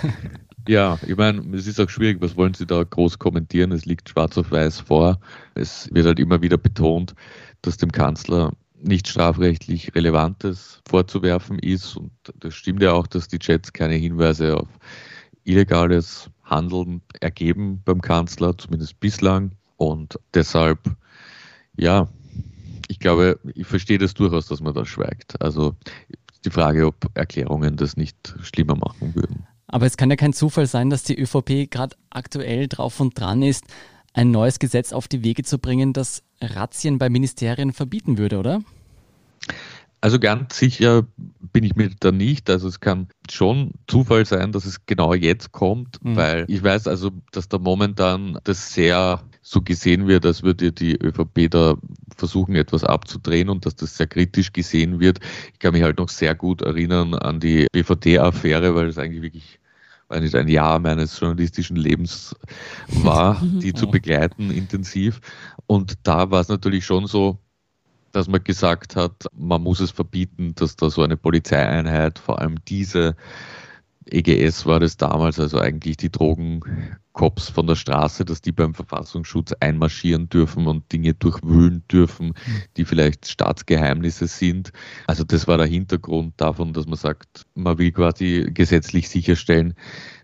Ja, 0.70 1.00
ich 1.04 1.16
meine, 1.16 1.40
es 1.56 1.66
ist 1.66 1.80
auch 1.80 1.90
schwierig, 1.90 2.18
was 2.20 2.36
wollen 2.36 2.54
Sie 2.54 2.64
da 2.64 2.84
groß 2.84 3.18
kommentieren? 3.18 3.72
Es 3.72 3.86
liegt 3.86 4.08
schwarz 4.08 4.38
auf 4.38 4.52
weiß 4.52 4.78
vor. 4.78 5.18
Es 5.56 5.92
wird 5.92 6.06
halt 6.06 6.20
immer 6.20 6.42
wieder 6.42 6.58
betont, 6.58 7.16
dass 7.60 7.76
dem 7.76 7.90
Kanzler 7.90 8.52
nichts 8.80 9.10
strafrechtlich 9.10 9.92
Relevantes 9.96 10.80
vorzuwerfen 10.88 11.58
ist. 11.58 11.96
Und 11.96 12.12
das 12.38 12.54
stimmt 12.54 12.84
ja 12.84 12.92
auch, 12.92 13.08
dass 13.08 13.26
die 13.26 13.40
Chats 13.40 13.72
keine 13.72 13.94
Hinweise 13.94 14.58
auf 14.58 14.68
illegales 15.42 16.30
Handeln 16.44 17.02
ergeben 17.18 17.82
beim 17.84 18.00
Kanzler, 18.00 18.56
zumindest 18.56 19.00
bislang. 19.00 19.56
Und 19.76 20.20
deshalb, 20.34 20.78
ja, 21.76 22.06
ich 22.86 23.00
glaube, 23.00 23.40
ich 23.56 23.66
verstehe 23.66 23.98
das 23.98 24.14
durchaus, 24.14 24.46
dass 24.46 24.60
man 24.60 24.74
da 24.74 24.84
schweigt. 24.84 25.42
Also 25.42 25.74
die 26.44 26.50
Frage, 26.50 26.86
ob 26.86 27.10
Erklärungen 27.14 27.74
das 27.74 27.96
nicht 27.96 28.36
schlimmer 28.40 28.76
machen 28.76 29.16
würden. 29.16 29.48
Aber 29.72 29.86
es 29.86 29.96
kann 29.96 30.10
ja 30.10 30.16
kein 30.16 30.32
Zufall 30.32 30.66
sein, 30.66 30.90
dass 30.90 31.04
die 31.04 31.18
ÖVP 31.18 31.70
gerade 31.70 31.96
aktuell 32.10 32.66
drauf 32.68 33.00
und 33.00 33.18
dran 33.18 33.42
ist, 33.42 33.64
ein 34.12 34.30
neues 34.30 34.58
Gesetz 34.58 34.92
auf 34.92 35.06
die 35.06 35.22
Wege 35.22 35.44
zu 35.44 35.58
bringen, 35.58 35.92
das 35.92 36.22
Razzien 36.40 36.98
bei 36.98 37.08
Ministerien 37.08 37.72
verbieten 37.72 38.18
würde, 38.18 38.38
oder? 38.38 38.60
Also 40.02 40.18
ganz 40.18 40.58
sicher 40.58 41.06
bin 41.52 41.62
ich 41.62 41.76
mir 41.76 41.90
da 42.00 42.10
nicht. 42.10 42.48
Also 42.48 42.68
es 42.68 42.80
kann 42.80 43.08
schon 43.30 43.72
Zufall 43.86 44.24
sein, 44.24 44.50
dass 44.50 44.64
es 44.64 44.86
genau 44.86 45.12
jetzt 45.12 45.52
kommt, 45.52 46.02
mhm. 46.02 46.16
weil 46.16 46.44
ich 46.48 46.62
weiß 46.62 46.88
also, 46.88 47.10
dass 47.32 47.48
da 47.48 47.58
momentan 47.58 48.38
das 48.44 48.72
sehr 48.72 49.22
so 49.42 49.60
gesehen 49.60 50.06
wird, 50.08 50.24
als 50.24 50.42
würde 50.42 50.72
die 50.72 50.96
ÖVP 50.96 51.50
da 51.50 51.76
versuchen, 52.16 52.54
etwas 52.54 52.82
abzudrehen 52.82 53.50
und 53.50 53.66
dass 53.66 53.76
das 53.76 53.96
sehr 53.96 54.06
kritisch 54.06 54.52
gesehen 54.52 55.00
wird. 55.00 55.20
Ich 55.52 55.58
kann 55.58 55.72
mich 55.72 55.82
halt 55.82 55.98
noch 55.98 56.08
sehr 56.08 56.34
gut 56.34 56.62
erinnern 56.62 57.14
an 57.14 57.40
die 57.40 57.66
BVD-Affäre, 57.72 58.74
weil 58.74 58.88
es 58.88 58.98
eigentlich 58.98 59.22
wirklich 59.22 59.59
nicht 60.18 60.34
ein 60.34 60.48
Jahr 60.48 60.80
meines 60.80 61.20
journalistischen 61.20 61.76
Lebens 61.76 62.34
war, 62.88 63.40
die 63.42 63.72
zu 63.72 63.88
begleiten 63.88 64.50
intensiv. 64.50 65.20
Und 65.66 65.98
da 66.02 66.30
war 66.30 66.40
es 66.40 66.48
natürlich 66.48 66.84
schon 66.84 67.06
so, 67.06 67.38
dass 68.12 68.26
man 68.26 68.42
gesagt 68.42 68.96
hat, 68.96 69.26
man 69.32 69.62
muss 69.62 69.78
es 69.78 69.92
verbieten, 69.92 70.54
dass 70.56 70.74
da 70.74 70.90
so 70.90 71.02
eine 71.02 71.16
Polizeieinheit, 71.16 72.18
vor 72.18 72.40
allem 72.40 72.56
diese 72.66 73.14
EGS 74.12 74.66
war 74.66 74.80
das 74.80 74.96
damals, 74.96 75.38
also 75.38 75.58
eigentlich 75.58 75.96
die 75.96 76.10
Drogencops 76.10 77.48
von 77.48 77.66
der 77.66 77.76
Straße, 77.76 78.24
dass 78.24 78.40
die 78.40 78.52
beim 78.52 78.74
Verfassungsschutz 78.74 79.52
einmarschieren 79.60 80.28
dürfen 80.28 80.66
und 80.66 80.90
Dinge 80.92 81.14
durchwühlen 81.14 81.84
dürfen, 81.90 82.34
die 82.76 82.84
vielleicht 82.84 83.28
Staatsgeheimnisse 83.28 84.26
sind. 84.26 84.72
Also 85.06 85.24
das 85.24 85.46
war 85.48 85.58
der 85.58 85.66
Hintergrund 85.66 86.34
davon, 86.36 86.72
dass 86.72 86.86
man 86.86 86.96
sagt, 86.96 87.46
man 87.54 87.78
will 87.78 87.92
quasi 87.92 88.50
gesetzlich 88.52 89.08
sicherstellen, 89.08 89.74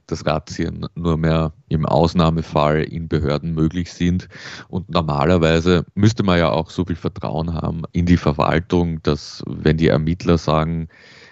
dass 0.06 0.24
Razzien 0.24 0.86
nur 0.94 1.16
mehr 1.16 1.52
im 1.68 1.84
Ausnahmefall 1.84 2.82
in 2.82 3.08
Behörden 3.08 3.54
möglich 3.54 3.92
sind. 3.92 4.28
Und 4.68 4.88
normalerweise 4.88 5.84
müsste 5.94 6.22
man 6.22 6.38
ja 6.38 6.50
auch 6.50 6.70
so 6.70 6.84
viel 6.84 6.96
Vertrauen 6.96 7.52
haben 7.54 7.82
in 7.92 8.06
die 8.06 8.16
Verwaltung, 8.16 9.02
dass 9.02 9.42
wenn 9.46 9.76
die 9.76 9.88
Ermittler 9.88 10.38
sagen, 10.38 10.88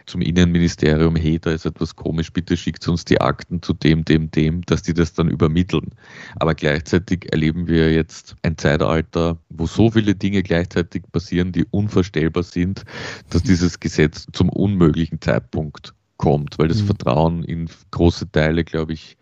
zum 0.06 0.20
Innenministerium, 0.20 1.16
hey, 1.16 1.38
da 1.38 1.52
ist 1.52 1.64
etwas 1.64 1.96
komisch, 1.96 2.32
bitte 2.32 2.56
schickt 2.56 2.86
uns 2.88 3.04
die 3.04 3.20
Akten 3.20 3.62
zu 3.62 3.72
dem, 3.72 4.04
dem, 4.04 4.30
dem, 4.30 4.62
dass 4.62 4.82
die 4.82 4.94
das 4.94 5.12
dann 5.14 5.28
übermitteln. 5.28 5.90
Aber 6.36 6.54
gleichzeitig 6.54 7.32
erleben 7.32 7.66
wir 7.66 7.92
jetzt 7.92 8.36
ein 8.42 8.58
Zeitalter, 8.58 9.38
wo 9.48 9.66
so 9.66 9.90
viele 9.90 10.14
Dinge 10.14 10.42
gleichzeitig 10.42 11.02
passieren, 11.12 11.52
die 11.52 11.64
unvorstellbar 11.70 12.42
sind, 12.42 12.84
dass 13.30 13.42
dieses 13.42 13.80
Gesetz 13.80 14.26
zum 14.32 14.48
unmöglichen 14.48 15.20
Zeitpunkt 15.20 15.94
kommt, 16.16 16.58
weil 16.58 16.68
das 16.68 16.82
mhm. 16.82 16.86
Vertrauen 16.86 17.44
in 17.44 17.68
große 17.90 18.30
Teile, 18.30 18.64
glaube 18.64 18.92
ich, 18.92 19.16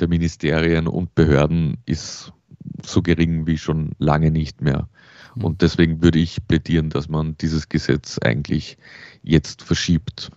der 0.00 0.08
Ministerien 0.08 0.86
und 0.86 1.14
Behörden 1.14 1.78
ist 1.86 2.32
so 2.84 3.02
gering 3.02 3.46
wie 3.46 3.58
schon 3.58 3.92
lange 3.98 4.30
nicht 4.30 4.60
mehr. 4.60 4.88
Mhm. 5.36 5.44
Und 5.44 5.62
deswegen 5.62 6.02
würde 6.02 6.18
ich 6.18 6.44
plädieren, 6.46 6.90
dass 6.90 7.08
man 7.08 7.36
dieses 7.38 7.68
Gesetz 7.68 8.18
eigentlich 8.18 8.76
jetzt 9.22 9.62
verschiebt. 9.62 10.30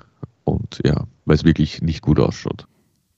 Und 0.43 0.79
ja, 0.85 1.07
weil 1.25 1.35
es 1.35 1.43
wirklich 1.43 1.81
nicht 1.81 2.01
gut 2.01 2.19
ausschaut. 2.19 2.67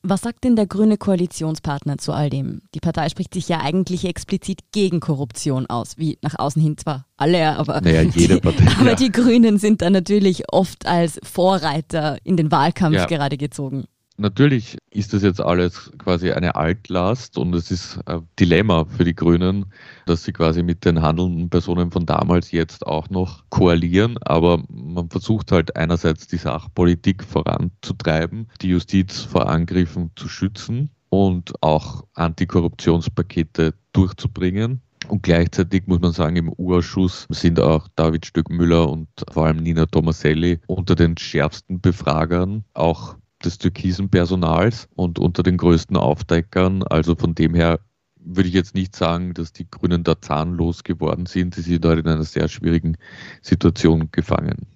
Was 0.03 0.21
sagt 0.21 0.43
denn 0.43 0.55
der 0.55 0.65
grüne 0.65 0.97
Koalitionspartner 0.97 1.99
zu 1.99 2.11
all 2.11 2.31
dem? 2.31 2.61
Die 2.73 2.79
Partei 2.79 3.07
spricht 3.09 3.35
sich 3.35 3.47
ja 3.47 3.61
eigentlich 3.61 4.05
explizit 4.05 4.61
gegen 4.71 4.99
Korruption 4.99 5.67
aus, 5.67 5.99
wie 5.99 6.17
nach 6.23 6.39
außen 6.39 6.59
hin 6.59 6.75
zwar 6.75 7.05
alle, 7.17 7.55
aber, 7.55 7.81
naja, 7.81 8.01
jede 8.01 8.39
Partei, 8.41 8.65
die, 8.65 8.75
aber 8.77 8.89
ja. 8.89 8.95
die 8.95 9.11
Grünen 9.11 9.59
sind 9.59 9.83
da 9.83 9.91
natürlich 9.91 10.51
oft 10.51 10.87
als 10.87 11.19
Vorreiter 11.23 12.17
in 12.23 12.35
den 12.35 12.51
Wahlkampf 12.51 12.95
ja. 12.95 13.05
gerade 13.05 13.37
gezogen. 13.37 13.85
Natürlich 14.21 14.77
ist 14.91 15.13
das 15.13 15.23
jetzt 15.23 15.41
alles 15.41 15.91
quasi 15.97 16.31
eine 16.31 16.53
Altlast 16.53 17.39
und 17.39 17.55
es 17.55 17.71
ist 17.71 17.99
ein 18.05 18.27
Dilemma 18.39 18.85
für 18.85 19.03
die 19.03 19.15
Grünen, 19.15 19.65
dass 20.05 20.23
sie 20.23 20.31
quasi 20.31 20.61
mit 20.61 20.85
den 20.85 21.01
handelnden 21.01 21.49
Personen 21.49 21.89
von 21.89 22.05
damals 22.05 22.51
jetzt 22.51 22.85
auch 22.85 23.09
noch 23.09 23.43
koalieren. 23.49 24.19
Aber 24.19 24.63
man 24.69 25.09
versucht 25.09 25.51
halt 25.51 25.75
einerseits 25.75 26.27
die 26.27 26.37
Sachpolitik 26.37 27.23
voranzutreiben, 27.23 28.47
die 28.61 28.69
Justiz 28.69 29.21
vor 29.21 29.49
Angriffen 29.49 30.11
zu 30.15 30.27
schützen 30.27 30.91
und 31.09 31.53
auch 31.61 32.03
Antikorruptionspakete 32.13 33.73
durchzubringen. 33.91 34.81
Und 35.07 35.23
gleichzeitig 35.23 35.87
muss 35.87 35.99
man 35.99 36.11
sagen, 36.11 36.35
im 36.35 36.53
U-Ausschuss 36.59 37.25
sind 37.31 37.59
auch 37.59 37.87
David 37.95 38.27
Stöckmüller 38.27 38.87
und 38.87 39.07
vor 39.31 39.47
allem 39.47 39.57
Nina 39.57 39.87
Tomaselli 39.87 40.59
unter 40.67 40.93
den 40.93 41.17
schärfsten 41.17 41.81
Befragern. 41.81 42.63
Auch 42.75 43.15
des 43.41 43.57
türkisen 43.57 44.09
Personals 44.09 44.87
und 44.95 45.19
unter 45.19 45.43
den 45.43 45.57
größten 45.57 45.97
Aufdeckern. 45.97 46.83
Also 46.83 47.15
von 47.15 47.35
dem 47.35 47.53
her 47.53 47.79
würde 48.15 48.49
ich 48.49 48.55
jetzt 48.55 48.75
nicht 48.75 48.95
sagen, 48.95 49.33
dass 49.33 49.53
die 49.53 49.69
Grünen 49.69 50.03
da 50.03 50.19
zahnlos 50.19 50.83
geworden 50.83 51.25
sind. 51.25 51.55
Sie 51.55 51.61
sind 51.61 51.83
dort 51.83 51.99
in 51.99 52.07
einer 52.07 52.23
sehr 52.23 52.47
schwierigen 52.47 52.97
Situation 53.41 54.09
gefangen. 54.11 54.67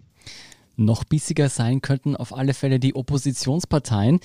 Noch 0.76 1.04
bissiger 1.04 1.50
sein 1.50 1.82
könnten 1.82 2.16
auf 2.16 2.36
alle 2.36 2.54
Fälle 2.54 2.80
die 2.80 2.96
Oppositionsparteien. 2.96 4.20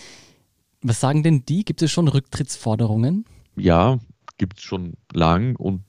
Was 0.83 1.01
sagen 1.01 1.23
denn 1.23 1.45
die? 1.45 1.65
Gibt 1.65 1.83
es 1.83 1.91
schon 1.91 2.09
Rücktrittsforderungen? 2.09 3.25
Ja, 3.57 3.99
gibt 4.41 4.59
es 4.59 4.65
schon 4.65 4.95
lang 5.13 5.55
und 5.57 5.83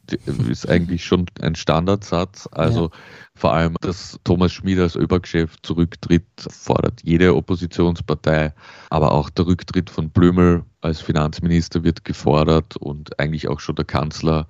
ist 0.49 0.67
eigentlich 0.67 1.05
schon 1.05 1.25
ein 1.39 1.55
Standardsatz. 1.55 2.49
Also 2.51 2.89
ja. 2.89 2.89
vor 3.33 3.53
allem, 3.53 3.77
dass 3.79 4.19
Thomas 4.25 4.51
Schmid 4.51 4.77
als 4.77 4.97
ÖBAG-Chef 4.97 5.55
zurücktritt, 5.61 6.25
fordert 6.49 7.01
jede 7.01 7.33
Oppositionspartei. 7.33 8.53
Aber 8.89 9.13
auch 9.13 9.29
der 9.29 9.47
Rücktritt 9.47 9.89
von 9.89 10.09
Blümel 10.09 10.65
als 10.81 10.99
Finanzminister 10.99 11.85
wird 11.85 12.03
gefordert 12.03 12.75
und 12.75 13.17
eigentlich 13.21 13.47
auch 13.47 13.61
schon 13.61 13.77
der 13.77 13.85
Kanzler 13.85 14.47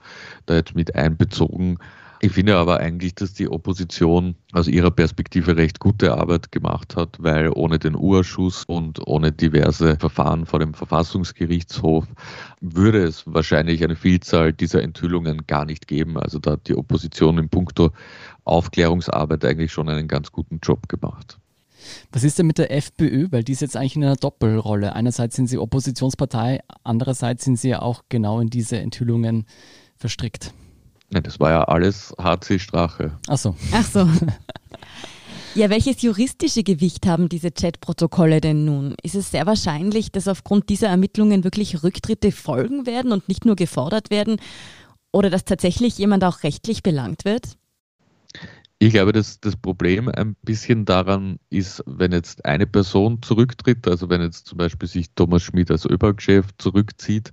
da 0.48 0.56
jetzt 0.56 0.76
mit 0.76 0.96
einbezogen. 0.96 1.78
Ich 2.24 2.34
finde 2.34 2.56
aber 2.56 2.80
eigentlich, 2.80 3.16
dass 3.16 3.34
die 3.34 3.50
Opposition 3.50 4.36
aus 4.52 4.68
ihrer 4.68 4.92
Perspektive 4.92 5.58
recht 5.58 5.80
gute 5.80 6.16
Arbeit 6.16 6.52
gemacht 6.52 6.96
hat, 6.96 7.18
weil 7.18 7.50
ohne 7.50 7.80
den 7.80 7.96
Urschuss 7.96 8.64
und 8.64 9.00
ohne 9.08 9.32
diverse 9.32 9.98
Verfahren 9.98 10.46
vor 10.46 10.60
dem 10.60 10.76
Verfassungsgerichtshof 10.76 12.06
würde 12.60 13.02
es 13.04 13.24
wahrscheinlich 13.26 13.84
eine 13.84 13.96
Vielzahl 13.96 14.54
dieser 14.54 14.84
Enthüllungen 14.84 15.48
gar 15.48 15.66
nicht 15.66 15.88
geben. 15.88 16.20
Also 16.20 16.38
da 16.38 16.52
hat 16.52 16.68
die 16.68 16.76
Opposition 16.76 17.40
in 17.40 17.50
puncto 17.50 17.90
Aufklärungsarbeit 18.44 19.44
eigentlich 19.44 19.72
schon 19.72 19.90
einen 19.90 20.08
ganz 20.08 20.32
guten 20.32 20.60
Job 20.62 20.88
gemacht. 20.90 21.40
Was 22.12 22.24
ist 22.24 22.38
denn 22.38 22.46
mit 22.46 22.60
der 22.60 22.72
FPÖ? 22.72 23.30
Weil 23.32 23.44
die 23.44 23.54
ist 23.54 23.62
jetzt 23.62 23.76
eigentlich 23.76 23.96
in 23.96 24.04
einer 24.04 24.16
Doppelrolle. 24.16 24.94
Einerseits 24.94 25.38
sind 25.38 25.48
sie 25.48 25.58
Oppositionspartei, 25.58 26.60
andererseits 26.84 27.46
sind 27.46 27.58
sie 27.58 27.70
ja 27.70 27.82
auch 27.82 28.04
genau 28.10 28.40
in 28.42 28.52
diese 28.52 28.78
Enthüllungen 28.78 29.48
verstrickt. 29.98 30.54
Nein, 31.12 31.24
das 31.24 31.40
war 31.40 31.52
ja 31.52 31.64
alles 31.64 32.14
HC 32.18 32.60
Strache. 32.60 33.12
Ach 33.28 33.38
so. 33.38 33.56
Ach 33.74 33.86
so. 33.86 34.08
Ja, 35.54 35.70
welches 35.70 36.02
juristische 36.02 36.64
Gewicht 36.64 37.06
haben 37.06 37.28
diese 37.28 37.52
Chatprotokolle 37.52 38.40
denn 38.40 38.64
nun? 38.64 38.96
Ist 39.04 39.16
es 39.16 39.32
sehr 39.32 39.46
wahrscheinlich, 39.46 40.10
dass 40.10 40.30
aufgrund 40.30 40.70
dieser 40.70 40.88
Ermittlungen 40.88 41.44
wirklich 41.44 41.84
Rücktritte 41.84 42.32
folgen 42.32 42.86
werden 42.86 43.12
und 43.12 43.28
nicht 43.28 43.44
nur 43.44 43.58
gefordert 43.58 44.12
werden? 44.12 44.38
Oder 45.12 45.30
dass 45.30 45.44
tatsächlich 45.44 45.98
jemand 45.98 46.24
auch 46.24 46.44
rechtlich 46.44 46.84
belangt 46.84 47.26
wird? 47.26 47.58
Ich 48.84 48.94
glaube, 48.94 49.12
dass 49.12 49.40
das 49.40 49.56
Problem 49.56 50.10
ein 50.10 50.36
bisschen 50.42 50.86
daran 50.86 51.38
ist, 51.52 51.84
wenn 51.86 52.12
jetzt 52.14 52.44
eine 52.46 52.66
Person 52.66 53.22
zurücktritt, 53.22 53.88
also 53.88 54.10
wenn 54.10 54.22
jetzt 54.22 54.48
zum 54.48 54.58
Beispiel 54.58 54.90
sich 54.90 55.14
Thomas 55.14 55.44
Schmidt 55.44 55.70
als 55.70 55.86
ÖBAG-Chef 55.86 56.48
zurückzieht, 56.58 57.32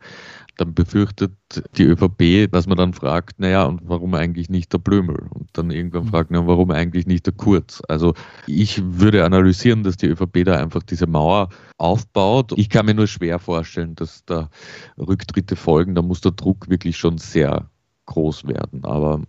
dann 0.58 0.74
befürchtet 0.74 1.32
die 1.78 1.84
ÖVP, 1.84 2.52
dass 2.52 2.66
man 2.66 2.76
dann 2.76 2.92
fragt, 2.92 3.40
naja, 3.40 3.64
und 3.64 3.80
warum 3.84 4.12
eigentlich 4.12 4.50
nicht 4.50 4.74
der 4.74 4.78
Blömel? 4.78 5.26
Und 5.30 5.48
dann 5.54 5.70
irgendwann 5.70 6.04
mhm. 6.04 6.08
fragt, 6.08 6.30
na, 6.30 6.46
warum 6.46 6.70
eigentlich 6.70 7.06
nicht 7.06 7.24
der 7.24 7.32
Kurz? 7.32 7.80
Also 7.88 8.12
ich 8.46 8.82
würde 8.84 9.24
analysieren, 9.24 9.84
dass 9.84 9.96
die 9.96 10.08
ÖVP 10.08 10.44
da 10.44 10.60
einfach 10.60 10.82
diese 10.82 11.06
Mauer 11.06 11.48
aufbaut. 11.78 12.52
Ich 12.56 12.68
kann 12.68 12.84
mir 12.84 12.94
nur 12.94 13.06
schwer 13.06 13.38
vorstellen, 13.38 13.94
dass 13.94 14.22
da 14.26 14.50
Rücktritte 14.98 15.56
folgen. 15.56 15.94
Da 15.94 16.02
muss 16.02 16.20
der 16.20 16.32
Druck 16.32 16.68
wirklich 16.68 16.98
schon 16.98 17.16
sehr 17.16 17.70
groß 18.04 18.46
werden. 18.46 18.84
Aber 18.84 19.22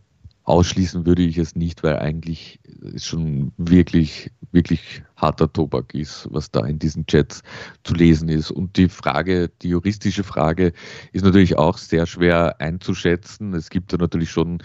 Ausschließen 0.50 1.06
würde 1.06 1.22
ich 1.22 1.38
es 1.38 1.56
nicht, 1.56 1.84
weil 1.84 2.00
eigentlich 2.00 2.60
es 2.96 3.06
schon 3.06 3.52
wirklich, 3.58 4.32
wirklich 4.52 5.04
harter 5.16 5.54
Tobak 5.54 5.94
ist, 5.94 6.28
was 6.32 6.50
da 6.50 6.66
in 6.66 6.80
diesen 6.80 7.06
Chats 7.06 7.44
zu 7.84 7.94
lesen 7.94 8.30
ist. 8.30 8.50
Und 8.50 8.76
die 8.76 8.90
Frage, 8.90 9.52
die 9.62 9.70
juristische 9.70 10.24
Frage 10.24 10.74
ist 11.12 11.24
natürlich 11.24 11.56
auch 11.60 11.78
sehr 11.78 12.08
schwer 12.08 12.60
einzuschätzen. 12.60 13.54
Es 13.54 13.70
gibt 13.70 13.94
da 13.94 13.98
natürlich 13.98 14.32
schon 14.32 14.64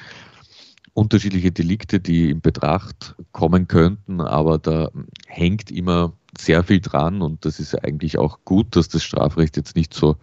unterschiedliche 0.94 1.52
Delikte, 1.52 2.00
die 2.00 2.30
in 2.30 2.40
Betracht 2.40 3.14
kommen 3.32 3.68
könnten, 3.68 4.22
aber 4.22 4.58
da 4.58 4.90
hängt 5.26 5.70
immer 5.70 6.14
sehr 6.38 6.62
viel 6.64 6.80
dran 6.80 7.22
und 7.22 7.44
das 7.44 7.60
ist 7.60 7.74
eigentlich 7.84 8.18
auch 8.18 8.38
gut, 8.44 8.76
dass 8.76 8.88
das 8.88 9.02
Strafrecht 9.04 9.56
jetzt 9.56 9.76
nicht 9.76 9.94
so 9.94 10.16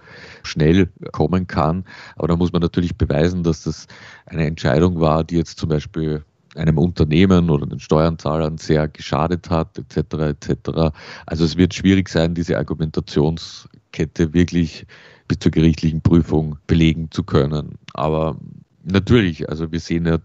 schnell 0.44 0.90
kommen 1.12 1.48
kann. 1.48 1.86
Aber 2.16 2.28
da 2.28 2.36
muss 2.36 2.52
man 2.52 2.62
natürlich 2.62 2.96
beweisen, 2.96 3.44
dass 3.44 3.64
das 3.64 3.88
eine 4.26 4.46
Entscheidung 4.46 5.00
war, 5.00 5.24
die 5.24 5.38
jetzt 5.38 5.60
zum 5.60 5.70
Beispiel 5.70 6.24
einem 6.56 6.78
Unternehmen 6.78 7.50
oder 7.50 7.66
den 7.66 7.80
Steuerzahlern 7.80 8.58
sehr 8.58 8.88
geschadet 8.88 9.50
hat, 9.50 9.78
etc. 9.78 10.14
etc. 10.42 10.94
Also 11.26 11.46
es 11.46 11.58
wird 11.58 11.74
schwierig 11.74 12.10
sein, 12.10 12.36
diese 12.36 12.58
Argumentationskette 12.58 14.34
wirklich 14.34 14.86
bis 15.28 15.40
zur 15.40 15.52
gerichtlichen 15.52 16.02
Prüfung 16.02 16.58
belegen 16.68 17.10
zu 17.12 17.24
können. 17.24 17.78
Aber 17.94 18.38
natürlich, 18.84 19.48
also 19.50 19.72
wir 19.72 19.80
sehen 19.80 20.06
ja 20.06 20.20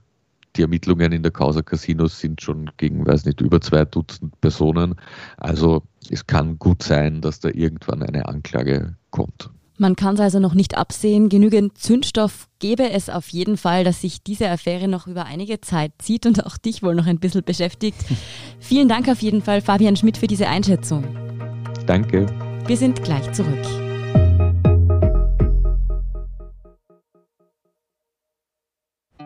die 0.56 0.62
Ermittlungen 0.62 1.12
in 1.12 1.22
der 1.22 1.32
Causa 1.32 1.62
Casinos 1.62 2.18
sind 2.18 2.40
schon 2.40 2.70
gegen, 2.76 3.06
weiß 3.06 3.24
nicht, 3.24 3.40
über 3.40 3.60
zwei 3.60 3.84
Dutzend 3.84 4.40
Personen. 4.40 4.94
Also 5.36 5.82
es 6.10 6.26
kann 6.26 6.58
gut 6.58 6.82
sein, 6.82 7.20
dass 7.20 7.40
da 7.40 7.48
irgendwann 7.48 8.02
eine 8.02 8.26
Anklage 8.26 8.96
kommt. 9.10 9.50
Man 9.78 9.94
kann 9.94 10.14
es 10.14 10.20
also 10.20 10.38
noch 10.38 10.54
nicht 10.54 10.76
absehen. 10.76 11.28
Genügend 11.28 11.76
Zündstoff 11.76 12.48
gäbe 12.60 12.90
es 12.90 13.10
auf 13.10 13.28
jeden 13.28 13.58
Fall, 13.58 13.84
dass 13.84 14.00
sich 14.00 14.22
diese 14.22 14.48
Affäre 14.48 14.88
noch 14.88 15.06
über 15.06 15.26
einige 15.26 15.60
Zeit 15.60 15.92
zieht 15.98 16.24
und 16.24 16.46
auch 16.46 16.56
dich 16.56 16.82
wohl 16.82 16.94
noch 16.94 17.06
ein 17.06 17.18
bisschen 17.18 17.44
beschäftigt. 17.44 17.98
Vielen 18.58 18.88
Dank 18.88 19.08
auf 19.08 19.20
jeden 19.20 19.42
Fall, 19.42 19.60
Fabian 19.60 19.96
Schmidt, 19.96 20.16
für 20.16 20.26
diese 20.26 20.48
Einschätzung. 20.48 21.04
Danke. 21.86 22.26
Wir 22.66 22.76
sind 22.76 23.04
gleich 23.04 23.30
zurück. 23.32 23.85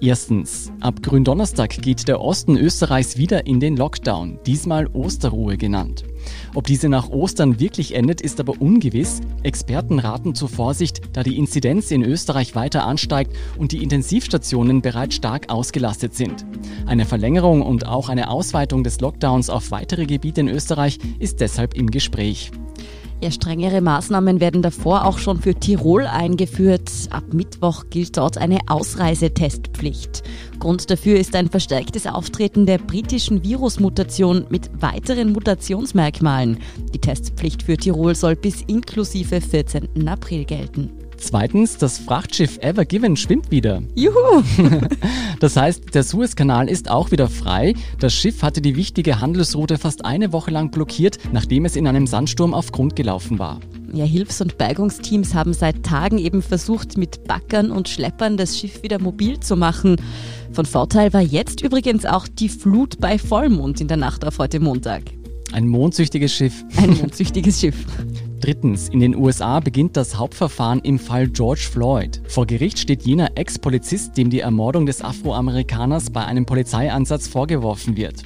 Erstens, 0.00 0.70
ab 0.78 1.02
Gründonnerstag 1.02 1.70
geht 1.70 2.06
der 2.06 2.20
Osten 2.20 2.56
Österreichs 2.56 3.16
wieder 3.16 3.48
in 3.48 3.58
den 3.58 3.76
Lockdown, 3.76 4.38
diesmal 4.46 4.86
Osterruhe 4.86 5.56
genannt. 5.56 6.04
Ob 6.54 6.68
diese 6.68 6.88
nach 6.88 7.08
Ostern 7.08 7.58
wirklich 7.58 7.96
endet, 7.96 8.20
ist 8.20 8.38
aber 8.38 8.60
ungewiss. 8.60 9.20
Experten 9.42 9.98
raten 9.98 10.36
zur 10.36 10.48
Vorsicht, 10.48 11.00
da 11.14 11.24
die 11.24 11.36
Inzidenz 11.36 11.90
in 11.90 12.04
Österreich 12.04 12.54
weiter 12.54 12.86
ansteigt 12.86 13.32
und 13.58 13.72
die 13.72 13.82
Intensivstationen 13.82 14.82
bereits 14.82 15.16
stark 15.16 15.50
ausgelastet 15.50 16.14
sind. 16.14 16.46
Eine 16.86 17.04
Verlängerung 17.04 17.62
und 17.62 17.84
auch 17.86 18.08
eine 18.08 18.30
Ausweitung 18.30 18.84
des 18.84 19.00
Lockdowns 19.00 19.50
auf 19.50 19.72
weitere 19.72 20.06
Gebiete 20.06 20.42
in 20.42 20.48
Österreich 20.48 20.98
ist 21.18 21.40
deshalb 21.40 21.74
im 21.74 21.90
Gespräch. 21.90 22.52
Ja, 23.20 23.32
strengere 23.32 23.80
Maßnahmen 23.80 24.38
werden 24.38 24.62
davor 24.62 25.04
auch 25.04 25.18
schon 25.18 25.40
für 25.40 25.52
Tirol 25.52 26.06
eingeführt. 26.06 26.88
Ab 27.10 27.24
Mittwoch 27.32 27.86
gilt 27.90 28.16
dort 28.16 28.38
eine 28.38 28.60
Ausreisetestpflicht. 28.68 30.22
Grund 30.60 30.88
dafür 30.88 31.18
ist 31.18 31.34
ein 31.34 31.48
verstärktes 31.48 32.06
Auftreten 32.06 32.64
der 32.64 32.78
britischen 32.78 33.42
Virusmutation 33.42 34.46
mit 34.50 34.70
weiteren 34.80 35.32
Mutationsmerkmalen. 35.32 36.58
Die 36.94 37.00
Testpflicht 37.00 37.64
für 37.64 37.76
Tirol 37.76 38.14
soll 38.14 38.36
bis 38.36 38.62
inklusive 38.62 39.40
14. 39.40 40.06
April 40.06 40.44
gelten. 40.44 40.97
Zweitens, 41.18 41.76
das 41.76 41.98
Frachtschiff 41.98 42.58
Ever 42.62 42.84
Given 42.84 43.16
schwimmt 43.16 43.50
wieder. 43.50 43.82
Juhu! 43.94 44.42
das 45.40 45.56
heißt, 45.56 45.94
der 45.94 46.04
Suezkanal 46.04 46.68
ist 46.68 46.90
auch 46.90 47.10
wieder 47.10 47.28
frei. 47.28 47.74
Das 47.98 48.14
Schiff 48.14 48.42
hatte 48.42 48.62
die 48.62 48.76
wichtige 48.76 49.20
Handelsroute 49.20 49.78
fast 49.78 50.04
eine 50.04 50.32
Woche 50.32 50.52
lang 50.52 50.70
blockiert, 50.70 51.18
nachdem 51.32 51.64
es 51.64 51.76
in 51.76 51.86
einem 51.86 52.06
Sandsturm 52.06 52.54
auf 52.54 52.72
Grund 52.72 52.94
gelaufen 52.96 53.38
war. 53.38 53.60
Ja, 53.92 54.04
Hilfs- 54.04 54.40
und 54.40 54.58
Bergungsteams 54.58 55.34
haben 55.34 55.54
seit 55.54 55.82
Tagen 55.82 56.18
eben 56.18 56.40
versucht, 56.40 56.96
mit 56.96 57.24
Backern 57.24 57.70
und 57.70 57.88
Schleppern 57.88 58.36
das 58.36 58.58
Schiff 58.58 58.82
wieder 58.82 59.00
mobil 59.00 59.40
zu 59.40 59.56
machen. 59.56 59.96
Von 60.52 60.66
Vorteil 60.66 61.12
war 61.12 61.22
jetzt 61.22 61.62
übrigens 61.62 62.06
auch 62.06 62.28
die 62.28 62.48
Flut 62.48 63.00
bei 63.00 63.18
Vollmond 63.18 63.80
in 63.80 63.88
der 63.88 63.96
Nacht 63.96 64.24
auf 64.24 64.38
heute 64.38 64.60
Montag. 64.60 65.02
Ein 65.52 65.66
mondsüchtiges 65.66 66.32
Schiff. 66.32 66.64
Ein 66.76 66.96
mondsüchtiges 66.98 67.60
Schiff. 67.60 67.76
Drittens, 68.40 68.88
in 68.88 69.00
den 69.00 69.16
USA 69.16 69.58
beginnt 69.58 69.96
das 69.96 70.16
Hauptverfahren 70.16 70.80
im 70.80 70.98
Fall 70.98 71.28
George 71.28 71.68
Floyd. 71.70 72.22
Vor 72.28 72.46
Gericht 72.46 72.78
steht 72.78 73.02
jener 73.02 73.36
Ex-Polizist, 73.36 74.16
dem 74.16 74.30
die 74.30 74.40
Ermordung 74.40 74.86
des 74.86 75.02
Afroamerikaners 75.02 76.10
bei 76.10 76.24
einem 76.24 76.46
Polizeieinsatz 76.46 77.26
vorgeworfen 77.26 77.96
wird. 77.96 78.22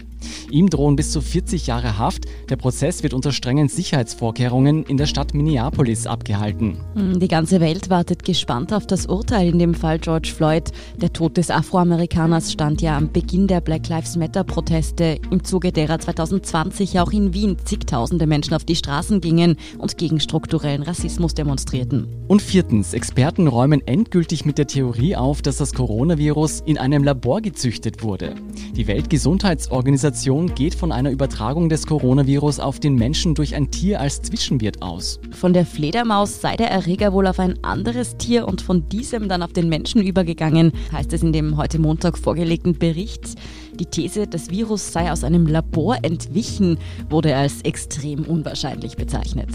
Ihm 0.53 0.69
drohen 0.69 0.97
bis 0.97 1.11
zu 1.11 1.23
40 1.23 1.67
Jahre 1.67 1.97
Haft. 1.97 2.27
Der 2.51 2.57
Prozess 2.57 3.03
wird 3.03 3.15
unter 3.15 3.33
strengen 3.33 3.69
Sicherheitsvorkehrungen 3.69 4.85
in 4.85 4.99
der 4.99 5.07
Stadt 5.07 5.33
Minneapolis 5.33 6.07
abgehalten. 6.07 6.77
Hm, 6.95 7.19
die 7.19 7.29
ganze 7.29 7.59
Welt 7.63 7.89
wartet 7.89 8.23
gespannt 8.23 8.75
auf 8.75 8.87
das 8.87 9.07
Urteil 9.07 9.49
in 9.49 9.59
dem 9.59 9.73
Fall 9.73 9.99
George 9.99 10.31
Floyd. 10.37 10.71
Der 11.01 11.11
Tod 11.11 11.39
des 11.39 11.51
Afroamerikaners 11.51 12.53
stand 12.53 12.83
ja 12.83 12.99
am 12.99 13.11
Beginn 13.11 13.47
der 13.47 13.63
Black 13.63 13.89
Lives 13.89 14.15
Matter 14.17 14.45
Proteste, 14.45 15.19
im 15.31 15.43
Zuge 15.43 15.73
derer 15.73 15.99
2020 15.99 17.01
auch 17.01 17.13
in 17.13 17.33
Wien 17.33 17.57
zigtausende 17.65 18.27
Menschen 18.27 18.53
auf 18.53 18.65
die 18.65 18.77
Straßen 18.77 19.23
gingen 19.23 19.57
und 19.79 19.97
gegen 19.97 20.21
strukturellen 20.21 20.83
Rassismus 20.83 21.33
demonstrierten. 21.33 22.09
Und 22.29 22.43
viertens, 22.43 22.93
Experten 22.93 23.47
räumen 23.47 23.81
endgültig 23.87 24.45
mit 24.45 24.59
der 24.59 24.67
Theorie 24.67 25.17
auf, 25.17 25.41
dass 25.41 25.57
das 25.57 25.73
Coronavirus 25.73 26.63
in 26.67 26.77
einem 26.77 27.05
Labor 27.05 27.41
gezüchtet 27.41 28.03
wurde. 28.03 28.35
Die 28.77 28.87
Weltgesundheitsorganisation 28.87 30.42
Interpretation 30.43 30.55
geht 30.55 30.75
von 30.75 30.93
einer 30.93 31.11
Übertragung 31.11 31.69
des 31.69 31.87
Coronavirus 31.87 32.61
auf 32.61 32.81
den 32.81 32.97
Menschen 32.97 33.35
durch 33.35 33.55
ein 33.55 33.71
Tier 33.71 34.01
als 34.01 34.23
Zwischenwirt 34.23 34.83
aus. 34.83 35.21
Von 35.31 35.53
der 35.53 35.67
Fledermaus 35.67 36.41
sei 36.41 36.57
der 36.57 36.71
Erreger 36.71 37.13
wohl 37.13 37.27
auf 37.27 37.39
ein 37.39 37.63
anderes 37.63 38.17
Tier 38.17 38.49
und 38.49 38.61
von 38.61 38.89
diesem 38.89 39.29
dann 39.29 39.43
auf 39.43 39.53
den 39.53 39.69
Menschen 39.69 40.03
übergegangen, 40.03 40.73
heißt 40.93 41.13
es 41.13 41.23
in 41.23 41.33
dem 41.33 41.57
heute 41.57 41.79
Montag 41.79 42.19
vorgelegten 42.19 42.79
Bericht. 42.79 43.35
Die 43.79 43.87
These, 43.87 44.27
das 44.27 44.51
Virus 44.51 44.93
sei 44.93 45.11
aus 45.13 45.25
einem 45.25 45.47
Labor 45.47 45.99
entwichen, 46.03 46.79
wurde 47.09 47.37
als 47.37 47.63
extrem 47.63 48.25
unwahrscheinlich 48.25 48.97
bezeichnet. 48.97 49.51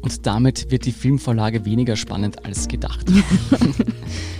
Und 0.00 0.26
damit 0.26 0.70
wird 0.70 0.86
die 0.86 0.92
Filmvorlage 0.92 1.66
weniger 1.66 1.96
spannend 1.96 2.44
als 2.44 2.68
gedacht. 2.68 3.06